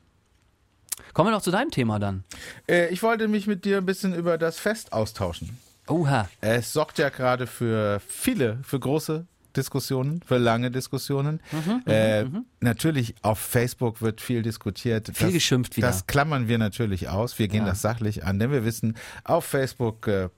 Kommen 1.13 1.29
wir 1.29 1.31
noch 1.31 1.41
zu 1.43 1.51
deinem 1.51 1.72
Thema 1.72 2.00
dann. 2.00 2.24
Äh, 2.67 2.89
ich 2.89 3.03
wollte 3.03 3.27
mich 3.27 3.48
mit 3.48 3.65
dir 3.65 3.77
ein 3.77 3.86
bisschen 3.86 4.13
über 4.13 4.38
das 4.38 4.57
Fest 4.60 4.93
austauschen. 4.93 5.57
Oha. 5.88 6.27
Es 6.41 6.74
sorgt 6.74 6.98
ja 6.98 7.10
gerade 7.10 7.48
für 7.48 8.01
viele, 8.05 8.57
für 8.63 8.79
große 8.79 9.25
Diskussionen, 9.57 10.21
für 10.25 10.37
lange 10.37 10.71
Diskussionen. 10.71 11.41
Mhm, 11.51 11.81
äh, 11.85 12.25
natürlich 12.61 13.15
auf 13.21 13.39
Facebook 13.39 14.01
wird 14.01 14.21
viel 14.21 14.41
diskutiert. 14.43 15.07
Viel 15.13 15.27
das, 15.27 15.33
geschimpft 15.33 15.75
wieder. 15.77 15.87
Das 15.87 16.07
klammern 16.07 16.47
wir 16.47 16.57
natürlich 16.57 17.09
aus. 17.09 17.37
Wir 17.39 17.47
gehen 17.47 17.63
Ja. 17.63 17.71
das 17.71 17.81
sachlich 17.81 18.23
an, 18.23 18.39
denn 18.39 18.51
wir 18.51 18.63
wissen, 18.63 18.95
auf 19.23 19.43
Facebook 19.45 20.07
äh, 20.07 20.29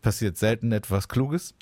passiert 0.00 0.38
selten 0.38 0.70
etwas 0.72 1.08
Kluges 1.08 1.54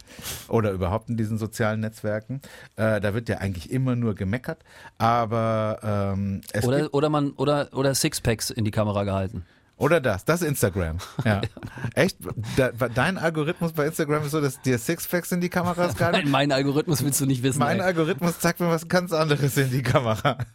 oder 0.49 0.71
überhaupt 0.73 1.09
in 1.09 1.17
diesen 1.17 1.39
sozialen 1.39 1.81
Netzwerken. 1.81 2.43
Äh, 2.77 3.01
da 3.01 3.15
wird 3.15 3.29
ja 3.29 3.39
eigentlich 3.39 3.71
immer 3.71 3.97
nur 3.97 4.15
gemeckert, 4.15 4.63
aber 4.99 6.15
ähm, 6.15 6.43
Oder, 6.63 6.93
oder 6.93 7.09
man, 7.09 7.31
oder, 7.33 7.71
oder 7.73 7.95
Sixpacks 7.95 8.51
in 8.51 8.65
die 8.65 8.71
Kamera 8.71 9.05
gehalten. 9.05 9.47
Oder 9.79 10.01
das, 10.01 10.25
das 10.25 10.41
Instagram. 10.41 10.97
Ja. 11.25 11.43
Echt? 11.95 12.17
Da, 12.57 12.71
dein 12.71 13.19
Algorithmus 13.19 13.73
bei 13.73 13.87
Instagram 13.87 14.25
ist 14.25 14.31
so, 14.31 14.41
dass 14.41 14.61
dir 14.63 14.79
Sixpacks 14.79 15.33
in 15.33 15.43
die 15.43 15.51
Kameras 15.51 15.89
Mein, 16.01 16.13
gehalten 16.13 16.31
mein 16.31 16.51
Algorithmus 16.53 17.05
willst 17.05 17.21
du 17.21 17.27
nicht 17.27 17.43
wissen. 17.43 17.59
Mein 17.59 17.81
ey. 17.81 17.85
Algorithmus 17.85 18.39
zeigt 18.39 18.61
mir 18.61 18.71
was 18.71 18.89
ganz 18.89 19.13
anderes 19.13 19.57
in 19.59 19.71
die 19.71 19.83
Kamera. 19.83 20.39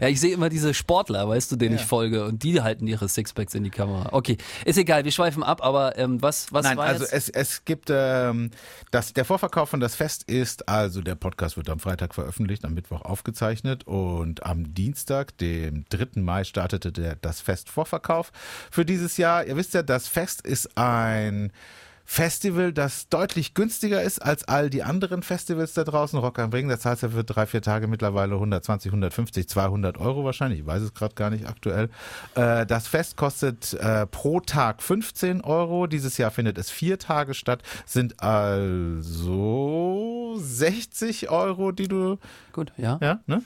Ja, 0.00 0.08
ich 0.08 0.20
sehe 0.20 0.34
immer 0.34 0.48
diese 0.48 0.74
Sportler, 0.74 1.28
weißt 1.28 1.52
du, 1.52 1.56
denen 1.56 1.76
Ja. 1.76 1.80
ich 1.80 1.86
folge 1.86 2.24
und 2.24 2.42
die 2.42 2.60
halten 2.60 2.86
ihre 2.86 3.08
Sixpacks 3.08 3.54
in 3.54 3.62
die 3.62 3.70
Kamera. 3.70 4.08
Okay, 4.12 4.36
ist 4.64 4.76
egal, 4.78 5.04
wir 5.04 5.12
schweifen 5.12 5.42
ab, 5.42 5.62
aber 5.64 5.96
ähm, 5.98 6.20
was, 6.20 6.52
was 6.52 6.64
Nein, 6.64 6.76
war 6.76 6.86
also 6.86 7.04
jetzt? 7.04 7.12
es, 7.12 7.28
es 7.28 7.64
gibt 7.64 7.88
ähm, 7.90 8.50
das, 8.90 9.12
der 9.12 9.24
Vorverkauf 9.24 9.70
von 9.70 9.80
das 9.80 9.94
Fest 9.94 10.24
ist, 10.24 10.68
also 10.68 11.00
der 11.02 11.14
Podcast 11.14 11.56
wird 11.56 11.68
am 11.70 11.78
Freitag 11.78 12.14
veröffentlicht, 12.14 12.64
am 12.64 12.74
Mittwoch 12.74 13.02
aufgezeichnet 13.02 13.84
und 13.86 14.44
am 14.44 14.74
Dienstag, 14.74 15.36
dem 15.38 15.84
3. 15.90 16.20
Mai, 16.20 16.44
startete 16.44 16.90
der, 16.92 17.16
das 17.16 17.40
Fest 17.40 17.68
Vorverkauf 17.70 18.23
für 18.70 18.84
dieses 18.84 19.16
Jahr. 19.16 19.44
Ihr 19.44 19.56
wisst 19.56 19.74
ja, 19.74 19.82
das 19.82 20.08
Fest 20.08 20.40
ist 20.42 20.76
ein 20.76 21.52
Festival, 22.06 22.72
das 22.72 23.08
deutlich 23.08 23.54
günstiger 23.54 24.02
ist 24.02 24.20
als 24.20 24.44
all 24.44 24.68
die 24.68 24.82
anderen 24.82 25.22
Festivals 25.22 25.72
da 25.72 25.84
draußen. 25.84 26.18
Rock 26.18 26.38
am 26.38 26.50
Ring, 26.50 26.68
da 26.68 26.78
zahlst 26.78 27.02
du 27.02 27.08
für 27.08 27.24
drei, 27.24 27.46
vier 27.46 27.62
Tage 27.62 27.86
mittlerweile 27.86 28.34
120, 28.34 28.90
150, 28.90 29.48
200 29.48 29.96
Euro 29.98 30.22
wahrscheinlich. 30.24 30.60
Ich 30.60 30.66
weiß 30.66 30.82
es 30.82 30.92
gerade 30.92 31.14
gar 31.14 31.30
nicht 31.30 31.48
aktuell. 31.48 31.88
Äh, 32.34 32.66
das 32.66 32.88
Fest 32.88 33.16
kostet 33.16 33.72
äh, 33.74 34.06
pro 34.06 34.40
Tag 34.40 34.82
15 34.82 35.40
Euro. 35.40 35.86
Dieses 35.86 36.18
Jahr 36.18 36.30
findet 36.30 36.58
es 36.58 36.70
vier 36.70 36.98
Tage 36.98 37.32
statt, 37.32 37.62
sind 37.86 38.22
also 38.22 39.14
60 40.36 41.30
Euro, 41.30 41.72
die 41.72 41.88
du 41.88 42.18
Gut, 42.52 42.72
ja. 42.76 42.98
ja, 43.00 43.20
ne? 43.26 43.42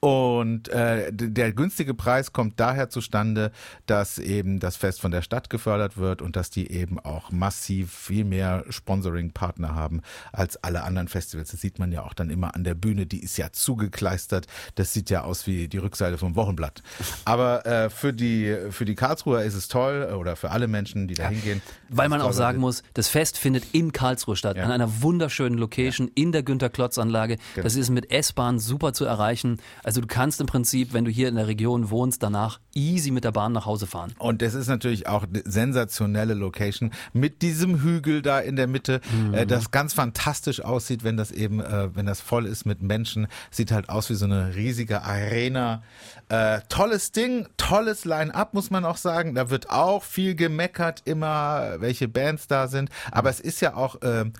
Und 0.00 0.68
äh, 0.68 1.12
der 1.12 1.52
günstige 1.52 1.94
Preis 1.94 2.32
kommt 2.32 2.58
daher 2.58 2.88
zustande, 2.88 3.52
dass 3.86 4.18
eben 4.18 4.58
das 4.60 4.76
Fest 4.76 5.00
von 5.00 5.10
der 5.10 5.22
Stadt 5.22 5.50
gefördert 5.50 5.96
wird 5.96 6.22
und 6.22 6.36
dass 6.36 6.50
die 6.50 6.70
eben 6.70 6.98
auch 6.98 7.30
massiv 7.30 7.92
viel 7.92 8.24
mehr 8.24 8.64
Sponsoring-Partner 8.68 9.74
haben 9.74 10.02
als 10.32 10.56
alle 10.62 10.82
anderen 10.82 11.08
Festivals. 11.08 11.50
Das 11.50 11.60
sieht 11.60 11.78
man 11.78 11.92
ja 11.92 12.02
auch 12.02 12.14
dann 12.14 12.30
immer 12.30 12.54
an 12.54 12.64
der 12.64 12.74
Bühne, 12.74 13.06
die 13.06 13.22
ist 13.22 13.36
ja 13.36 13.52
zugekleistert. 13.52 14.46
Das 14.74 14.92
sieht 14.92 15.10
ja 15.10 15.22
aus 15.22 15.46
wie 15.46 15.68
die 15.68 15.78
Rückseite 15.78 16.18
vom 16.18 16.36
Wochenblatt. 16.36 16.82
Aber 17.24 17.64
äh, 17.66 17.90
für 17.90 18.12
die 18.12 18.56
für 18.70 18.84
die 18.84 18.94
Karlsruher 18.94 19.42
ist 19.42 19.54
es 19.54 19.68
toll 19.68 20.08
äh, 20.10 20.14
oder 20.14 20.36
für 20.36 20.50
alle 20.50 20.68
Menschen, 20.68 21.08
die 21.08 21.14
da 21.14 21.28
hingehen. 21.28 21.62
Weil 21.88 22.08
man 22.08 22.20
auch 22.20 22.32
sagen 22.32 22.58
muss, 22.58 22.82
das 22.94 23.08
Fest 23.08 23.38
findet 23.38 23.66
in 23.72 23.92
Karlsruhe 23.92 24.36
statt, 24.36 24.56
Ja. 24.56 24.64
an 24.64 24.70
einer 24.70 25.02
wunderschönen 25.02 25.58
Location 25.58 26.10
in 26.14 26.32
der 26.32 26.42
Günter-Klotz-Anlage. 26.42 27.36
Genau. 27.54 27.64
Das 27.64 27.76
ist 27.76 27.90
mit 27.90 28.10
S-Bahn 28.10 28.58
super 28.58 28.92
zu 28.92 29.04
erreichen. 29.04 29.58
Also 29.82 30.00
du 30.00 30.06
kannst 30.06 30.40
im 30.40 30.46
Prinzip, 30.46 30.92
wenn 30.92 31.04
du 31.04 31.10
hier 31.10 31.28
in 31.28 31.34
der 31.34 31.46
Region 31.46 31.90
wohnst, 31.90 32.22
danach 32.22 32.60
easy 32.74 33.10
mit 33.10 33.24
der 33.24 33.32
Bahn 33.32 33.52
nach 33.52 33.66
Hause 33.66 33.86
fahren. 33.86 34.14
Und 34.18 34.42
das 34.42 34.54
ist 34.54 34.68
natürlich 34.68 35.08
auch 35.08 35.24
eine 35.24 35.42
sensationelle 35.44 36.34
Location 36.34 36.92
mit 37.12 37.42
diesem 37.42 37.82
Hügel 37.82 38.22
da 38.22 38.38
in 38.40 38.56
der 38.56 38.66
Mitte, 38.66 39.00
äh, 39.32 39.46
das 39.46 39.70
ganz 39.70 39.92
fantastisch 39.92 40.60
aussieht, 40.60 41.04
wenn 41.04 41.16
das 41.16 41.32
eben, 41.32 41.60
äh, 41.60 41.94
wenn 41.94 42.06
das 42.06 42.20
voll 42.20 42.46
ist 42.46 42.64
mit 42.64 42.82
Menschen. 42.82 43.26
Sieht 43.50 43.72
halt 43.72 43.88
aus 43.88 44.08
wie 44.10 44.14
so 44.14 44.24
eine 44.24 44.54
riesige 44.54 45.02
Arena. 45.02 45.82
Äh, 46.28 46.60
tolles 46.68 47.12
Ding, 47.12 47.48
tolles 47.56 48.04
Line-up, 48.04 48.54
muss 48.54 48.70
man 48.70 48.84
auch 48.84 48.96
sagen. 48.96 49.34
Da 49.34 49.50
wird 49.50 49.70
auch 49.70 50.02
viel 50.02 50.34
gemeckert, 50.34 51.02
immer 51.04 51.80
welche 51.80 52.08
Bands 52.08 52.46
da 52.46 52.68
sind. 52.68 52.90
Aber 53.10 53.30
es 53.30 53.40
ist 53.40 53.60
ja 53.60 53.74
auch 53.74 53.96
ähm, 54.02 54.32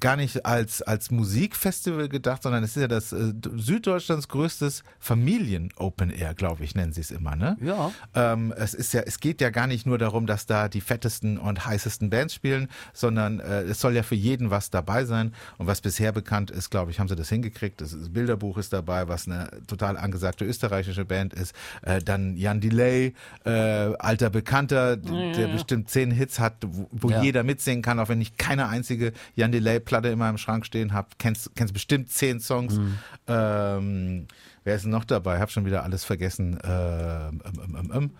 gar 0.00 0.16
nicht 0.16 0.44
als, 0.46 0.82
als 0.82 1.10
Musikfestival 1.10 2.08
gedacht, 2.08 2.42
sondern 2.42 2.62
es 2.64 2.76
ist 2.76 2.82
ja 2.82 2.88
das 2.88 3.12
äh, 3.12 3.32
Süddeutschlands 3.56 4.28
größtes 4.28 4.82
Familien-Open 5.00 6.10
Air, 6.10 6.34
glaube 6.34 6.64
ich, 6.64 6.74
nennen 6.74 6.92
sie 6.92 7.00
es 7.00 7.10
immer, 7.10 7.36
ne? 7.36 7.56
Ja. 7.60 7.90
Ähm, 8.14 8.52
es 8.56 8.74
ist 8.74 8.92
ja, 8.92 9.02
es 9.02 9.20
geht 9.20 9.40
ja 9.40 9.50
gar 9.50 9.66
nicht 9.66 9.86
nur 9.86 9.98
darum, 9.98 10.26
dass 10.26 10.46
da 10.46 10.68
die 10.68 10.80
fettesten 10.80 11.38
und 11.38 11.66
heißesten 11.66 12.10
Bands 12.10 12.34
spielen, 12.34 12.68
sondern 12.92 13.40
äh, 13.40 13.62
es 13.62 13.80
soll 13.80 13.94
ja 13.94 14.02
für 14.02 14.14
jeden 14.14 14.50
was 14.50 14.70
dabei 14.70 15.04
sein. 15.04 15.32
Und 15.58 15.66
was 15.66 15.80
bisher 15.80 16.12
bekannt 16.12 16.50
ist, 16.50 16.70
glaube 16.70 16.90
ich, 16.90 17.00
haben 17.00 17.08
sie 17.08 17.16
das 17.16 17.28
hingekriegt. 17.28 17.80
Das, 17.80 17.90
das 17.90 18.08
Bilderbuch 18.10 18.58
ist 18.58 18.72
dabei, 18.72 19.08
was 19.08 19.26
eine 19.26 19.48
total 19.66 19.96
angesagte 19.96 20.44
österreichische 20.44 21.04
Band 21.04 21.32
ist. 21.34 21.54
Äh, 21.82 22.00
dann 22.02 22.36
Jan 22.36 22.60
Delay, 22.60 23.14
äh, 23.44 23.50
alter 23.50 24.30
Bekannter, 24.30 24.96
der 24.96 25.48
bestimmt 25.48 25.88
zehn 25.90 26.10
Hits 26.10 26.38
hat, 26.38 26.54
wo, 26.90 27.10
Ja. 27.10 27.22
jeder 27.22 27.42
mitsingen 27.42 27.82
kann, 27.82 27.98
auch 27.98 28.08
wenn 28.08 28.20
ich 28.20 28.36
keine 28.36 28.68
einzige 28.68 29.12
Jan 29.36 29.52
Delay-Platte 29.74 30.08
in 30.08 30.18
meinem 30.18 30.38
Schrank 30.38 30.66
stehen 30.66 30.92
habe. 30.92 31.08
Kennst, 31.18 31.54
kennst 31.54 31.74
bestimmt 31.74 32.10
zehn 32.10 32.40
Songs. 32.40 32.74
Mhm. 32.74 32.98
Ähm, 33.26 34.26
wer 34.64 34.76
ist 34.76 34.82
denn 34.82 34.90
noch 34.90 35.04
dabei? 35.04 35.40
Hab 35.40 35.50
schon 35.50 35.66
wieder 35.66 35.82
alles 35.82 36.04
vergessen. 36.04 36.58
Ähm, 36.64 37.42
ähm, 37.44 37.76
ähm, 37.78 37.92
ähm. 37.94 38.10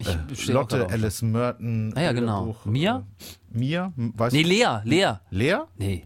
Ich 0.00 0.48
Äh, 0.48 0.52
Lotte. 0.52 0.88
Alice 0.90 1.22
Merton. 1.22 1.92
Ah 1.96 2.00
ja, 2.02 2.12
genau. 2.12 2.44
Bilderbuch, 2.44 2.64
Mia? 2.66 3.04
Äh, 3.54 3.58
Mia? 3.58 3.92
Weißt 3.96 4.34
Nee? 4.34 4.42
Lea, 4.42 4.80
Lea. 4.84 5.12
Lea? 5.30 5.56
Nee. 5.76 6.04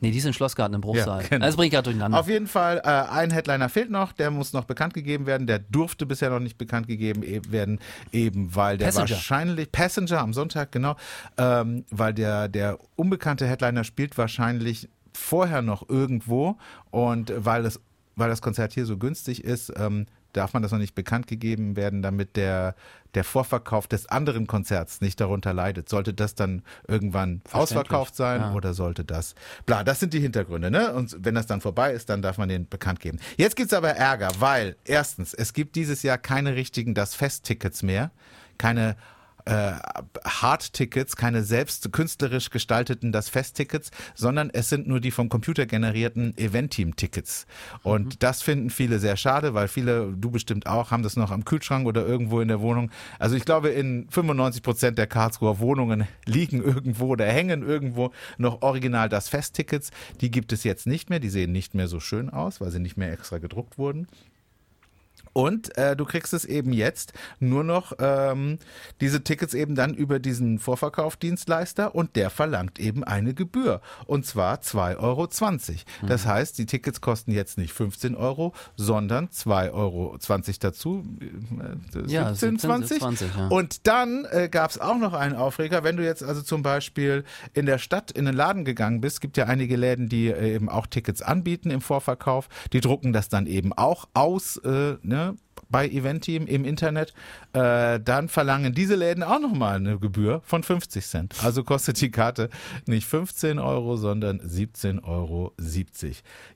Nee, 0.00 0.10
die 0.10 0.18
ist 0.18 0.26
in 0.26 0.34
Schlossgarten 0.34 0.74
im 0.74 0.82
Bruchsal. 0.82 1.22
Ja, 1.22 1.28
genau. 1.28 1.46
Das 1.46 1.56
bringe 1.56 1.66
ich 1.68 1.72
gerade 1.72 1.84
durcheinander. 1.84 2.18
Auf 2.20 2.28
jeden 2.28 2.46
Fall, 2.46 2.76
äh, 2.84 2.88
ein 2.88 3.30
Headliner 3.30 3.70
fehlt 3.70 3.90
noch, 3.90 4.12
der 4.12 4.30
muss 4.30 4.52
noch 4.52 4.64
bekannt 4.64 4.92
gegeben 4.92 5.24
werden, 5.24 5.46
der 5.46 5.58
durfte 5.60 6.04
bisher 6.04 6.28
noch 6.28 6.40
nicht 6.40 6.58
bekannt 6.58 6.86
gegeben 6.88 7.22
e- 7.22 7.40
werden, 7.48 7.78
eben 8.12 8.54
weil 8.54 8.76
der 8.76 8.84
Passenger. 8.86 9.08
wahrscheinlich, 9.10 9.72
Passenger 9.72 10.20
am 10.20 10.34
Sonntag, 10.34 10.72
genau, 10.72 10.96
ähm, 11.38 11.86
weil 11.90 12.12
der, 12.12 12.48
der 12.48 12.78
unbekannte 12.96 13.46
Headliner 13.46 13.82
spielt 13.82 14.18
wahrscheinlich 14.18 14.90
vorher 15.14 15.62
noch 15.62 15.88
irgendwo 15.88 16.58
und 16.90 17.32
weil 17.36 17.62
das, 17.62 17.80
weil 18.14 18.28
das 18.28 18.42
Konzert 18.42 18.74
hier 18.74 18.84
so 18.84 18.98
günstig 18.98 19.42
ist, 19.42 19.72
ähm, 19.76 20.04
darf 20.36 20.52
man 20.52 20.62
das 20.62 20.72
noch 20.72 20.78
nicht 20.78 20.94
bekannt 20.94 21.26
gegeben 21.26 21.76
werden, 21.76 22.02
damit 22.02 22.36
der, 22.36 22.74
der 23.14 23.24
Vorverkauf 23.24 23.86
des 23.86 24.06
anderen 24.06 24.46
Konzerts 24.46 25.00
nicht 25.00 25.20
darunter 25.20 25.52
leidet. 25.52 25.88
Sollte 25.88 26.12
das 26.14 26.34
dann 26.34 26.62
irgendwann 26.86 27.42
ausverkauft 27.52 28.14
sein 28.16 28.40
Ja. 28.40 28.52
oder 28.54 28.74
sollte 28.74 29.04
das, 29.04 29.34
bla, 29.66 29.84
das 29.84 30.00
sind 30.00 30.12
die 30.12 30.20
Hintergründe, 30.20 30.70
ne? 30.70 30.92
Und 30.92 31.16
wenn 31.20 31.34
das 31.34 31.46
dann 31.46 31.60
vorbei 31.60 31.92
ist, 31.92 32.08
dann 32.08 32.22
darf 32.22 32.38
man 32.38 32.48
den 32.48 32.68
bekannt 32.68 33.00
geben. 33.00 33.18
Jetzt 33.36 33.56
gibt's 33.56 33.72
aber 33.72 33.90
Ärger, 33.90 34.30
weil 34.38 34.76
erstens, 34.84 35.34
es 35.34 35.52
gibt 35.52 35.76
dieses 35.76 36.02
Jahr 36.02 36.18
keine 36.18 36.54
richtigen 36.54 36.94
Das 36.94 37.14
Fest-Tickets 37.14 37.82
mehr, 37.82 38.10
keine 38.58 38.96
äh, 39.44 39.72
Hard-Tickets, 40.24 41.16
keine 41.16 41.42
selbst 41.42 41.92
künstlerisch 41.92 42.50
gestalteten 42.50 43.12
Das 43.12 43.28
Fest-Tickets, 43.28 43.90
sondern 44.14 44.50
es 44.50 44.68
sind 44.68 44.86
nur 44.86 45.00
die 45.00 45.10
vom 45.10 45.28
Computer 45.28 45.66
generierten 45.66 46.36
Event-Team-Tickets. 46.38 47.46
Und 47.82 48.22
das 48.22 48.42
finden 48.42 48.70
viele 48.70 48.98
sehr 48.98 49.16
schade, 49.16 49.54
weil 49.54 49.68
viele, 49.68 50.12
du 50.12 50.30
bestimmt 50.30 50.66
auch, 50.66 50.90
haben 50.90 51.02
das 51.02 51.16
noch 51.16 51.30
am 51.30 51.44
Kühlschrank 51.44 51.86
oder 51.86 52.06
irgendwo 52.06 52.40
in 52.40 52.48
der 52.48 52.60
Wohnung. 52.60 52.90
Also 53.18 53.36
ich 53.36 53.44
glaube, 53.44 53.68
in 53.68 54.08
95 54.10 54.62
Prozent 54.62 54.98
der 54.98 55.06
Karlsruher 55.06 55.58
Wohnungen 55.58 56.06
liegen 56.26 56.62
irgendwo 56.62 57.08
oder 57.08 57.26
hängen 57.26 57.62
irgendwo 57.62 58.12
noch 58.38 58.62
original 58.62 59.08
Das 59.08 59.28
Fest-Tickets. 59.28 59.90
Die 60.20 60.30
gibt 60.30 60.52
es 60.52 60.64
jetzt 60.64 60.86
nicht 60.86 61.10
mehr, 61.10 61.20
die 61.20 61.30
sehen 61.30 61.52
nicht 61.52 61.74
mehr 61.74 61.88
so 61.88 62.00
schön 62.00 62.30
aus, 62.30 62.60
weil 62.60 62.70
sie 62.70 62.80
nicht 62.80 62.96
mehr 62.96 63.12
extra 63.12 63.38
gedruckt 63.38 63.78
wurden. 63.78 64.06
Und 65.34 65.76
äh, 65.76 65.96
du 65.96 66.06
kriegst 66.06 66.32
es 66.32 66.44
eben 66.44 66.72
jetzt 66.72 67.12
nur 67.40 67.64
noch 67.64 67.92
ähm, 67.98 68.58
diese 69.00 69.22
Tickets 69.22 69.52
eben 69.52 69.74
dann 69.74 69.92
über 69.92 70.18
diesen 70.18 70.58
Vorverkaufdienstleister 70.58 71.94
und 71.94 72.16
der 72.16 72.30
verlangt 72.30 72.78
eben 72.78 73.04
eine 73.04 73.34
Gebühr. 73.34 73.82
Und 74.06 74.24
zwar 74.24 74.58
2,20 74.58 74.98
Euro. 75.00 75.28
Das 76.06 76.24
heißt, 76.24 76.56
die 76.56 76.66
Tickets 76.66 77.00
kosten 77.00 77.32
jetzt 77.32 77.58
nicht 77.58 77.72
15 77.72 78.14
Euro, 78.14 78.54
sondern 78.76 79.26
2,20 79.28 79.72
Euro 79.72 80.18
dazu. 80.60 81.04
Äh, 81.94 82.12
Ja, 82.12 82.32
17, 82.32 82.58
20. 82.60 82.98
20, 83.00 83.36
ja. 83.36 83.48
Und 83.48 83.86
dann 83.86 84.26
äh, 84.30 84.48
gab 84.48 84.70
es 84.70 84.78
auch 84.78 84.98
noch 84.98 85.14
einen 85.14 85.34
Aufreger, 85.34 85.82
wenn 85.82 85.96
du 85.96 86.04
jetzt 86.04 86.22
also 86.22 86.42
zum 86.42 86.62
Beispiel 86.62 87.24
in 87.54 87.66
der 87.66 87.78
Stadt 87.78 88.12
in 88.12 88.24
den 88.24 88.34
Laden 88.34 88.64
gegangen 88.64 89.00
bist, 89.00 89.20
gibt 89.20 89.36
ja 89.36 89.46
einige 89.46 89.76
Läden, 89.76 90.08
die 90.08 90.28
äh, 90.28 90.54
eben 90.54 90.68
auch 90.68 90.86
Tickets 90.86 91.22
anbieten 91.22 91.70
im 91.70 91.80
Vorverkauf, 91.80 92.48
die 92.72 92.80
drucken 92.80 93.12
das 93.12 93.28
dann 93.28 93.46
eben 93.46 93.72
auch 93.72 94.08
aus, 94.14 94.58
äh, 94.58 94.94
ne? 95.32 95.36
bei 95.70 95.88
Eventeam 95.88 96.46
im 96.46 96.64
Internet, 96.64 97.14
äh, 97.52 97.98
dann 98.00 98.28
verlangen 98.28 98.74
diese 98.74 98.94
Läden 98.94 99.22
auch 99.22 99.40
nochmal 99.40 99.76
eine 99.76 99.98
Gebühr 99.98 100.40
von 100.44 100.62
50 100.62 101.04
Cent. 101.04 101.34
Also 101.42 101.64
kostet 101.64 102.00
die 102.00 102.10
Karte 102.10 102.48
nicht 102.86 103.06
15 103.06 103.58
Euro, 103.58 103.96
sondern 103.96 104.40
17,70 104.40 105.02
Euro. 105.04 105.52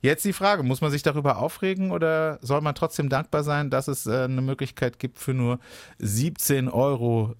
Jetzt 0.02 0.24
die 0.24 0.32
Frage, 0.32 0.62
muss 0.62 0.80
man 0.80 0.90
sich 0.90 1.02
darüber 1.02 1.38
aufregen 1.38 1.90
oder 1.90 2.38
soll 2.42 2.60
man 2.60 2.74
trotzdem 2.74 3.08
dankbar 3.08 3.42
sein, 3.42 3.70
dass 3.70 3.88
es 3.88 4.06
äh, 4.06 4.24
eine 4.24 4.40
Möglichkeit 4.40 4.98
gibt 4.98 5.18
für 5.18 5.34
nur 5.34 5.58
17,70 6.00 6.72
Euro 6.72 7.34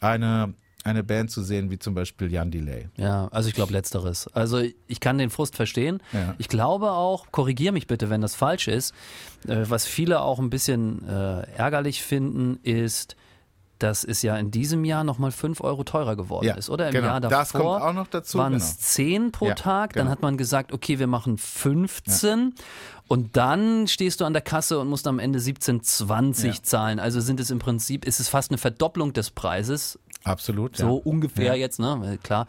eine 0.00 0.54
eine 0.84 1.04
Band 1.04 1.30
zu 1.30 1.42
sehen, 1.42 1.70
wie 1.70 1.78
zum 1.78 1.94
Beispiel 1.94 2.32
Jan 2.32 2.50
Delay. 2.50 2.88
Ja, 2.96 3.28
also 3.32 3.48
ich 3.48 3.54
glaube 3.54 3.72
letzteres. 3.72 4.28
Also 4.28 4.62
ich 4.86 5.00
kann 5.00 5.18
den 5.18 5.30
Frust 5.30 5.54
verstehen. 5.56 6.02
Ja. 6.12 6.34
Ich 6.38 6.48
glaube 6.48 6.92
auch, 6.92 7.26
korrigier 7.32 7.72
mich 7.72 7.86
bitte, 7.86 8.08
wenn 8.10 8.20
das 8.22 8.34
falsch 8.34 8.68
ist, 8.68 8.94
äh, 9.46 9.56
was 9.68 9.84
viele 9.86 10.20
auch 10.22 10.38
ein 10.38 10.48
bisschen 10.50 11.06
äh, 11.06 11.42
ärgerlich 11.56 12.02
finden, 12.02 12.58
ist, 12.62 13.16
dass 13.78 14.04
es 14.04 14.20
ja 14.20 14.36
in 14.36 14.50
diesem 14.50 14.84
Jahr 14.84 15.04
nochmal 15.04 15.32
5 15.32 15.62
Euro 15.62 15.84
teurer 15.84 16.14
geworden 16.14 16.46
Ja, 16.46 16.54
ist, 16.54 16.68
oder? 16.68 16.88
Im 16.88 16.92
genau. 16.94 17.06
Jahr 17.08 17.20
davor 17.20 17.38
Das 17.38 17.52
kommt 17.52 17.82
auch 17.82 17.92
noch 17.94 18.06
dazu, 18.08 18.36
waren 18.38 18.52
genau. 18.52 18.62
es 18.64 18.78
10 18.78 19.32
pro 19.32 19.48
Ja, 19.48 19.54
Tag, 19.54 19.94
dann 19.94 20.02
genau. 20.04 20.10
hat 20.12 20.22
man 20.22 20.36
gesagt, 20.36 20.72
okay, 20.72 20.98
wir 20.98 21.06
machen 21.06 21.38
15 21.38 22.54
und 23.08 23.36
dann 23.36 23.88
stehst 23.88 24.20
du 24.20 24.24
an 24.26 24.34
der 24.34 24.42
Kasse 24.42 24.78
und 24.78 24.88
musst 24.88 25.06
am 25.06 25.18
Ende 25.18 25.38
17,20 25.38 26.46
Ja. 26.46 26.52
zahlen. 26.62 27.00
Also 27.00 27.20
sind 27.20 27.40
es 27.40 27.50
im 27.50 27.58
Prinzip, 27.58 28.04
ist 28.04 28.20
es 28.20 28.28
fast 28.28 28.50
eine 28.50 28.58
Verdopplung 28.58 29.12
des 29.14 29.30
Preises, 29.30 29.98
Absolut. 30.24 30.76
so 30.76 30.98
ja. 30.98 31.02
ungefähr 31.04 31.44
Ja. 31.46 31.54
jetzt, 31.54 31.78
ne? 31.80 32.18
Klar. 32.22 32.46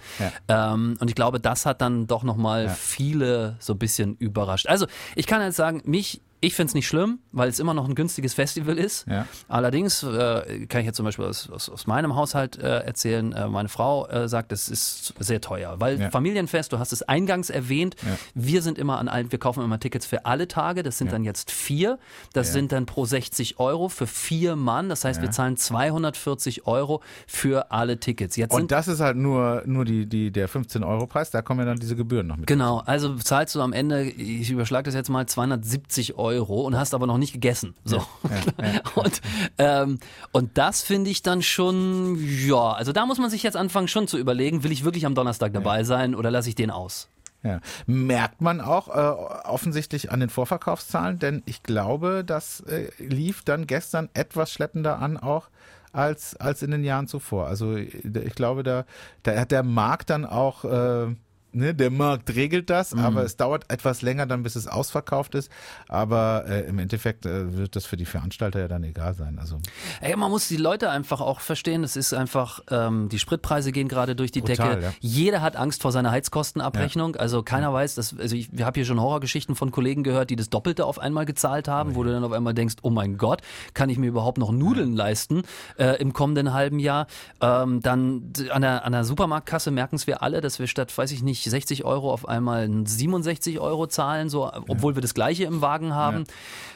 Ja. 0.48 0.74
Ähm, 0.74 0.98
und 1.00 1.08
ich 1.10 1.16
glaube, 1.16 1.40
das 1.40 1.66
hat 1.66 1.82
dann 1.82 2.08
doch 2.08 2.24
nochmal 2.24 2.66
Ja. 2.66 2.70
viele 2.72 3.56
so 3.60 3.74
ein 3.74 3.80
bisschen 3.80 4.16
überrascht. 4.18 4.68
Also, 4.68 4.88
ich 5.16 5.28
kann 5.28 5.42
jetzt 5.42 5.56
sagen, 5.56 5.82
mich, 5.86 6.22
ich 6.44 6.56
finde 6.56 6.70
es 6.70 6.74
nicht 6.74 6.88
schlimm, 6.88 7.20
weil 7.32 7.50
es 7.50 7.60
immer 7.60 7.76
noch 7.76 7.88
ein 7.88 7.94
günstiges 7.94 8.34
Festival 8.34 8.80
ist. 8.80 9.08
Ja. 9.08 9.28
Allerdings 9.48 10.02
äh, 10.02 10.66
kann 10.66 10.82
ich 10.82 10.88
jetzt 10.88 10.96
zum 10.98 11.06
Beispiel 11.06 11.26
aus, 11.26 11.48
aus, 11.52 11.70
aus 11.70 11.86
meinem 11.86 12.16
Haushalt 12.16 12.58
äh, 12.58 12.80
erzählen, 12.80 13.32
äh, 13.32 13.48
meine 13.48 13.70
Frau 13.70 14.08
äh, 14.08 14.28
sagt, 14.28 14.52
es 14.52 14.68
ist 14.68 15.14
sehr 15.20 15.40
teuer, 15.40 15.76
weil 15.80 16.02
Ja. 16.02 16.10
Familienfest, 16.10 16.74
du 16.74 16.80
hast 16.80 16.94
es 16.94 17.04
eingangs 17.04 17.52
erwähnt, 17.52 17.96
Ja. 18.02 18.18
wir 18.34 18.64
sind 18.64 18.80
immer 18.80 18.98
an 18.98 19.08
allen, 19.08 19.32
wir 19.32 19.38
kaufen 19.38 19.64
immer 19.64 19.80
Tickets 19.80 20.08
für 20.08 20.26
alle 20.26 20.48
Tage, 20.48 20.82
das 20.82 20.98
sind 20.98 21.12
dann 21.12 21.24
jetzt 21.24 21.52
vier, 21.52 22.00
das 22.34 22.54
sind 22.54 22.72
dann 22.72 22.88
pro 22.88 23.06
60 23.06 23.60
Euro 23.60 23.88
für 23.88 24.08
vier 24.08 24.56
Mann, 24.56 24.90
das 24.90 25.06
heißt, 25.06 25.22
wir 25.22 25.30
zahlen 25.30 25.58
240 25.58 26.66
Euro 26.66 27.04
für 27.28 27.72
alle 27.72 28.00
Tickets. 28.00 28.36
Jetzt 28.36 28.52
Und 28.52 28.72
das 28.72 28.88
ist 28.88 29.00
halt 29.00 29.16
nur, 29.16 29.62
nur 29.68 29.86
die, 29.86 30.08
die, 30.08 30.32
der 30.32 30.50
15-Euro-Preis, 30.50 31.30
da 31.30 31.44
kommen 31.44 31.60
ja 31.60 31.68
dann 31.68 31.78
diese 31.78 31.96
Gebühren 31.96 32.26
noch 32.26 32.38
mit. 32.38 32.48
Genau, 32.48 32.80
also 32.84 33.16
zahlst 33.18 33.54
du 33.54 33.62
am 33.62 33.74
Ende, 33.74 34.06
ich 34.06 34.50
überschlage 34.50 34.86
das 34.86 34.96
jetzt 34.96 35.10
mal, 35.10 35.28
270 35.28 36.16
Euro 36.16 36.31
und 36.40 36.78
hast 36.78 36.94
aber 36.94 37.08
noch 37.08 37.18
nicht 37.18 37.34
gegessen. 37.34 37.76
So. 37.84 38.06
Und, 38.96 39.22
ähm, 39.58 40.00
und 40.32 40.58
das 40.58 40.82
finde 40.82 41.10
ich 41.10 41.22
dann 41.22 41.42
schon, 41.42 42.18
ja, 42.20 42.72
also 42.72 42.92
da 42.92 43.06
muss 43.06 43.18
man 43.18 43.30
sich 43.30 43.44
jetzt 43.44 43.58
anfangen 43.58 43.88
schon 43.88 44.08
zu 44.08 44.18
überlegen, 44.18 44.64
will 44.64 44.72
ich 44.72 44.84
wirklich 44.84 45.06
am 45.06 45.16
Donnerstag 45.16 45.54
dabei 45.54 45.84
sein 45.84 46.16
oder 46.16 46.30
lasse 46.32 46.50
ich 46.50 46.56
den 46.56 46.72
aus? 46.72 47.08
Ja. 47.44 47.60
Merkt 47.88 48.42
man 48.42 48.62
auch 48.62 48.88
äh, 48.90 49.48
offensichtlich 49.48 50.12
an 50.12 50.20
den 50.20 50.30
Vorverkaufszahlen, 50.30 51.18
denn 51.20 51.42
ich 51.46 51.64
glaube, 51.64 52.24
das 52.26 52.62
äh, 52.62 52.90
lief 53.00 53.44
dann 53.44 53.66
gestern 53.66 54.10
etwas 54.14 54.52
schleppender 54.52 55.00
an 55.00 55.18
auch 55.18 55.50
als, 55.92 56.36
als 56.36 56.62
in 56.62 56.72
den 56.72 56.84
Jahren 56.84 57.08
zuvor. 57.08 57.48
Also 57.48 57.76
ich 57.76 58.36
glaube, 58.36 58.64
da, 58.64 58.86
da 59.24 59.40
hat 59.40 59.52
der 59.52 59.64
Markt 59.64 60.10
dann 60.10 60.26
auch, 60.26 60.64
äh, 60.66 61.16
ne, 61.54 61.74
der 61.74 61.92
Markt 61.92 62.36
regelt 62.36 62.70
das, 62.70 62.94
aber 62.94 63.24
es 63.24 63.38
dauert 63.38 63.72
etwas 63.72 64.02
länger 64.02 64.26
dann, 64.26 64.44
bis 64.44 64.56
es 64.56 64.68
ausverkauft 64.68 65.36
ist. 65.36 65.52
Aber 65.88 66.46
äh, 66.48 66.62
im 66.68 66.80
Endeffekt 66.80 67.26
äh, 67.26 67.56
wird 67.58 67.76
das 67.76 67.86
für 67.86 67.98
die 67.98 68.06
Veranstalter 68.06 68.60
ja 68.60 68.68
dann 68.68 68.84
egal 68.84 69.14
sein. 69.14 69.40
Also 69.40 69.60
Ey, 70.00 70.16
man 70.16 70.32
muss 70.32 70.48
die 70.48 70.58
Leute 70.58 70.90
einfach 70.90 71.22
auch 71.22 71.40
verstehen. 71.40 71.84
Es 71.84 71.96
ist 71.96 72.14
einfach, 72.14 72.62
ähm, 72.70 73.10
die 73.10 73.20
Spritpreise 73.20 73.72
gehen 73.72 73.88
gerade 73.88 74.16
durch 74.16 74.32
die 74.32 74.42
Brutal, 74.42 74.76
Decke. 74.76 74.84
ja. 74.84 74.94
Jeder 75.00 75.42
hat 75.42 75.56
Angst 75.56 75.82
vor 75.82 75.92
seiner 75.92 76.12
Heizkostenabrechnung. 76.12 77.16
Also 77.16 77.44
keiner 77.44 77.74
weiß, 77.74 77.96
dass, 77.96 78.18
also 78.18 78.36
ich 78.36 78.50
habe 78.62 78.80
hier 78.80 78.86
schon 78.86 79.00
Horrorgeschichten 79.00 79.56
von 79.56 79.72
Kollegen 79.72 80.04
gehört, 80.04 80.30
die 80.30 80.36
das 80.36 80.50
Doppelte 80.50 80.86
auf 80.86 81.00
einmal 81.00 81.26
gezahlt 81.26 81.68
haben, 81.68 81.96
wo 81.96 82.04
du 82.04 82.12
dann 82.12 82.24
auf 82.24 82.32
einmal 82.32 82.54
denkst, 82.54 82.76
oh 82.82 82.90
mein 82.90 83.18
Gott, 83.18 83.42
kann 83.74 83.90
ich 83.90 83.98
mir 83.98 84.08
überhaupt 84.08 84.38
noch 84.38 84.52
Nudeln 84.52 84.94
leisten 84.94 85.44
äh, 85.78 86.00
im 86.02 86.14
kommenden 86.14 86.54
halben 86.54 86.80
Jahr? 86.80 87.08
Ähm, 87.42 87.82
dann 87.82 88.32
an 88.52 88.62
der, 88.62 88.86
an 88.86 88.92
der 88.92 89.04
Supermarktkasse 89.04 89.72
merken 89.72 89.96
es 89.96 90.08
wir 90.08 90.22
alle, 90.24 90.42
dass 90.42 90.60
wir 90.60 90.68
statt, 90.68 90.96
weiß 90.98 91.12
ich 91.12 91.24
nicht, 91.24 91.41
60 91.50 91.86
Euro 91.86 92.12
auf 92.12 92.28
einmal 92.28 92.70
67 92.86 93.60
Euro 93.60 93.88
zahlen, 93.88 94.30
so, 94.30 94.52
obwohl 94.68 94.96
wir 94.96 95.02
das 95.02 95.14
Gleiche 95.14 95.46
im 95.46 95.62
Wagen 95.62 95.94
haben. 95.94 96.26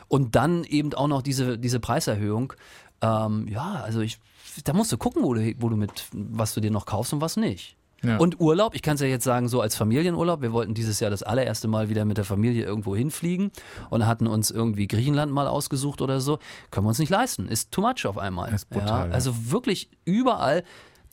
Und 0.07 0.35
dann 0.35 0.63
eben 0.63 0.93
auch 0.93 1.07
noch 1.07 1.21
diese, 1.21 1.57
diese 1.57 1.79
Preiserhöhung. 1.79 2.53
Ähm, 3.01 3.47
ja, 3.47 3.81
also 3.83 4.01
ich, 4.01 4.19
da 4.63 4.73
musst 4.73 4.91
du 4.91 4.97
gucken, 4.97 5.23
wo 5.23 5.33
du, 5.33 5.53
wo 5.59 5.69
du 5.69 5.75
mit, 5.75 5.91
was 6.11 6.53
du 6.53 6.61
dir 6.61 6.71
noch 6.71 6.85
kaufst 6.85 7.13
und 7.13 7.21
was 7.21 7.37
nicht. 7.37 7.75
Ja. 8.03 8.17
Und 8.17 8.39
Urlaub, 8.39 8.75
ich 8.75 8.81
kann 8.81 8.95
es 8.95 9.01
ja 9.01 9.07
jetzt 9.07 9.23
sagen, 9.23 9.47
so 9.47 9.61
als 9.61 9.75
Familienurlaub. 9.75 10.41
Wir 10.41 10.53
wollten 10.53 10.73
dieses 10.73 10.99
Jahr 10.99 11.09
das 11.09 11.23
allererste 11.23 11.67
Mal 11.67 11.89
wieder 11.89 12.05
mit 12.05 12.17
der 12.17 12.25
Familie 12.25 12.63
irgendwo 12.63 12.95
hinfliegen 12.95 13.51
und 13.89 14.05
hatten 14.05 14.27
uns 14.27 14.51
irgendwie 14.51 14.87
Griechenland 14.87 15.31
mal 15.31 15.47
ausgesucht 15.47 16.01
oder 16.01 16.19
so. 16.19 16.39
Können 16.71 16.85
wir 16.85 16.89
uns 16.89 16.99
nicht 16.99 17.09
leisten. 17.09 17.47
Ist 17.47 17.71
too 17.71 17.81
much 17.81 18.05
auf 18.05 18.17
einmal. 18.17 18.53
Ist 18.53 18.69
brutal, 18.69 18.87
ja, 18.87 19.07
ja. 19.07 19.11
also 19.13 19.51
wirklich 19.51 19.89
überall 20.03 20.63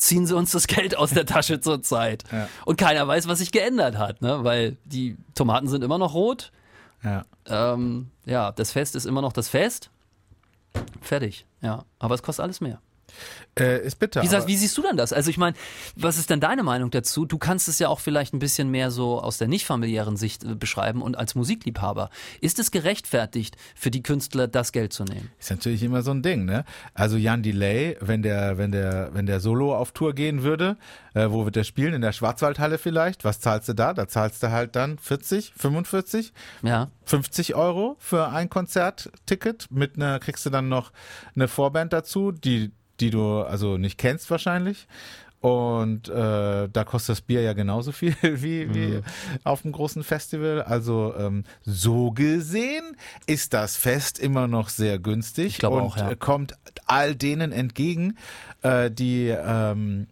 ziehen 0.03 0.27
sie 0.27 0.37
uns 0.37 0.51
das 0.51 0.67
Geld 0.67 0.97
aus 0.97 1.11
der 1.11 1.27
Tasche 1.27 1.61
zurzeit. 1.61 2.25
Ja. 2.33 2.49
Und 2.65 2.77
keiner 2.77 3.07
weiß, 3.07 3.29
was 3.29 3.39
sich 3.39 3.53
geändert 3.53 3.97
hat, 3.97 4.21
ne? 4.21 4.45
weil 4.45 4.77
die 4.85 5.17
Tomaten 5.35 5.69
sind 5.69 5.85
immer 5.85 5.99
noch 5.99 6.15
rot. 6.15 6.53
ja. 7.03 7.25
Ähm, 7.47 8.11
ja, 8.25 8.53
das 8.53 8.71
Fest 8.71 8.95
ist 8.95 9.05
immer 9.05 9.21
noch 9.21 9.33
das 9.33 9.49
Fest. 9.49 9.91
Fertig, 11.01 11.45
ja. 11.61 11.85
Aber 11.99 12.15
es 12.15 12.23
kostet 12.23 12.45
alles 12.45 12.61
mehr. 12.61 12.81
Äh, 13.59 13.85
ist 13.87 13.99
bitter. 13.99 14.23
Wie, 14.23 14.29
sagst, 14.29 14.49
wie 14.49 14.57
siehst 14.57 14.79
du 14.79 14.83
denn 14.83 14.97
das? 14.97 15.13
Also 15.13 15.29
ich 15.29 15.37
meine, 15.37 15.55
was 15.95 16.17
ist 16.17 16.31
denn 16.31 16.41
deine 16.41 16.63
Meinung 16.63 16.91
dazu? 16.91 17.27
Du 17.27 17.37
kannst 17.37 17.69
es 17.69 17.79
ja 17.79 17.89
auch 17.89 18.01
vielleicht 18.01 18.33
ein 18.33 18.39
bisschen 18.39 18.71
mehr 18.71 18.91
so 18.91 19.21
aus 19.21 19.37
der 19.37 19.47
nicht 19.47 19.67
familiären 19.67 20.17
Sicht 20.17 20.43
äh, 20.45 20.55
beschreiben 20.55 21.03
und 21.03 21.19
als 21.19 21.35
Musikliebhaber. 21.35 22.09
Ist 22.41 22.59
es 22.59 22.71
gerechtfertigt 22.71 23.57
für 23.75 23.91
die 23.91 24.03
Künstler, 24.03 24.49
das 24.49 24.73
Geld 24.73 24.95
zu 24.95 25.05
nehmen? 25.05 25.31
Ist 25.39 25.51
natürlich 25.51 25.83
immer 25.83 26.03
so 26.03 26.13
ein 26.13 26.23
Ding, 26.23 26.47
ne? 26.47 26.65
Also 26.95 27.19
Jan 27.19 27.43
Delay, 27.43 27.99
wenn 28.01 28.23
der, 28.23 28.57
wenn 28.57 28.73
der, 28.73 29.11
wenn 29.13 29.27
der 29.27 29.41
Solo 29.41 29.77
auf 29.77 29.93
Tour 29.93 30.15
gehen 30.15 30.43
würde, 30.43 30.79
äh, 31.13 31.29
wo 31.29 31.45
wird 31.45 31.57
der 31.57 31.65
spielen? 31.65 31.93
In 31.93 32.01
der 32.01 32.13
Schwarzwaldhalle 32.13 32.79
vielleicht? 32.79 33.23
Was 33.25 33.41
zahlst 33.41 33.69
du 33.69 33.75
da? 33.75 33.93
Da 33.93 34.09
zahlst 34.09 34.43
du 34.43 34.51
halt 34.51 34.77
dann 34.77 34.99
40, 34.99 35.53
45, 35.57 36.33
Ja. 36.63 36.91
50 37.05 37.55
Euro 37.55 37.97
für 37.99 38.29
ein 38.29 38.49
Konzertticket. 38.49 39.67
Mit 39.71 39.97
einer 39.97 40.19
kriegst 40.21 40.47
du 40.47 40.51
dann 40.51 40.69
noch 40.69 40.93
eine 41.35 41.49
Vorband 41.49 41.93
dazu, 41.93 42.33
die, 42.33 42.73
die 43.03 43.11
du 43.11 43.43
also 43.43 43.77
nicht 43.77 43.99
kennst 43.99 44.31
wahrscheinlich. 44.31 44.87
Und 45.41 46.09
äh, 46.09 46.69
da 46.69 46.85
kostet 46.85 47.15
das 47.15 47.21
Bier 47.21 47.43
ja 47.43 47.53
genauso 47.53 47.91
viel 47.91 48.15
wie, 48.23 48.73
wie 48.73 49.01
auf 49.43 49.65
einem 49.65 49.73
großen 49.73 50.05
Festival. 50.05 50.63
Also 50.63 51.15
ähm, 51.19 51.43
so 51.63 52.13
gesehen 52.13 52.97
ist 53.27 53.53
das 53.53 53.77
Fest 53.77 54.21
immer 54.21 54.47
noch 54.47 54.69
sehr 54.69 55.01
günstig 55.01 55.59
Ich 55.59 55.65
und 55.65 55.81
auch, 55.81 55.97
ja. 55.97 56.15
kommt 56.15 56.55
all 56.87 57.17
denen 57.17 57.51
entgegen, 57.51 58.17
äh, 58.63 58.89
die 58.89 59.31
ähm, 59.31 60.07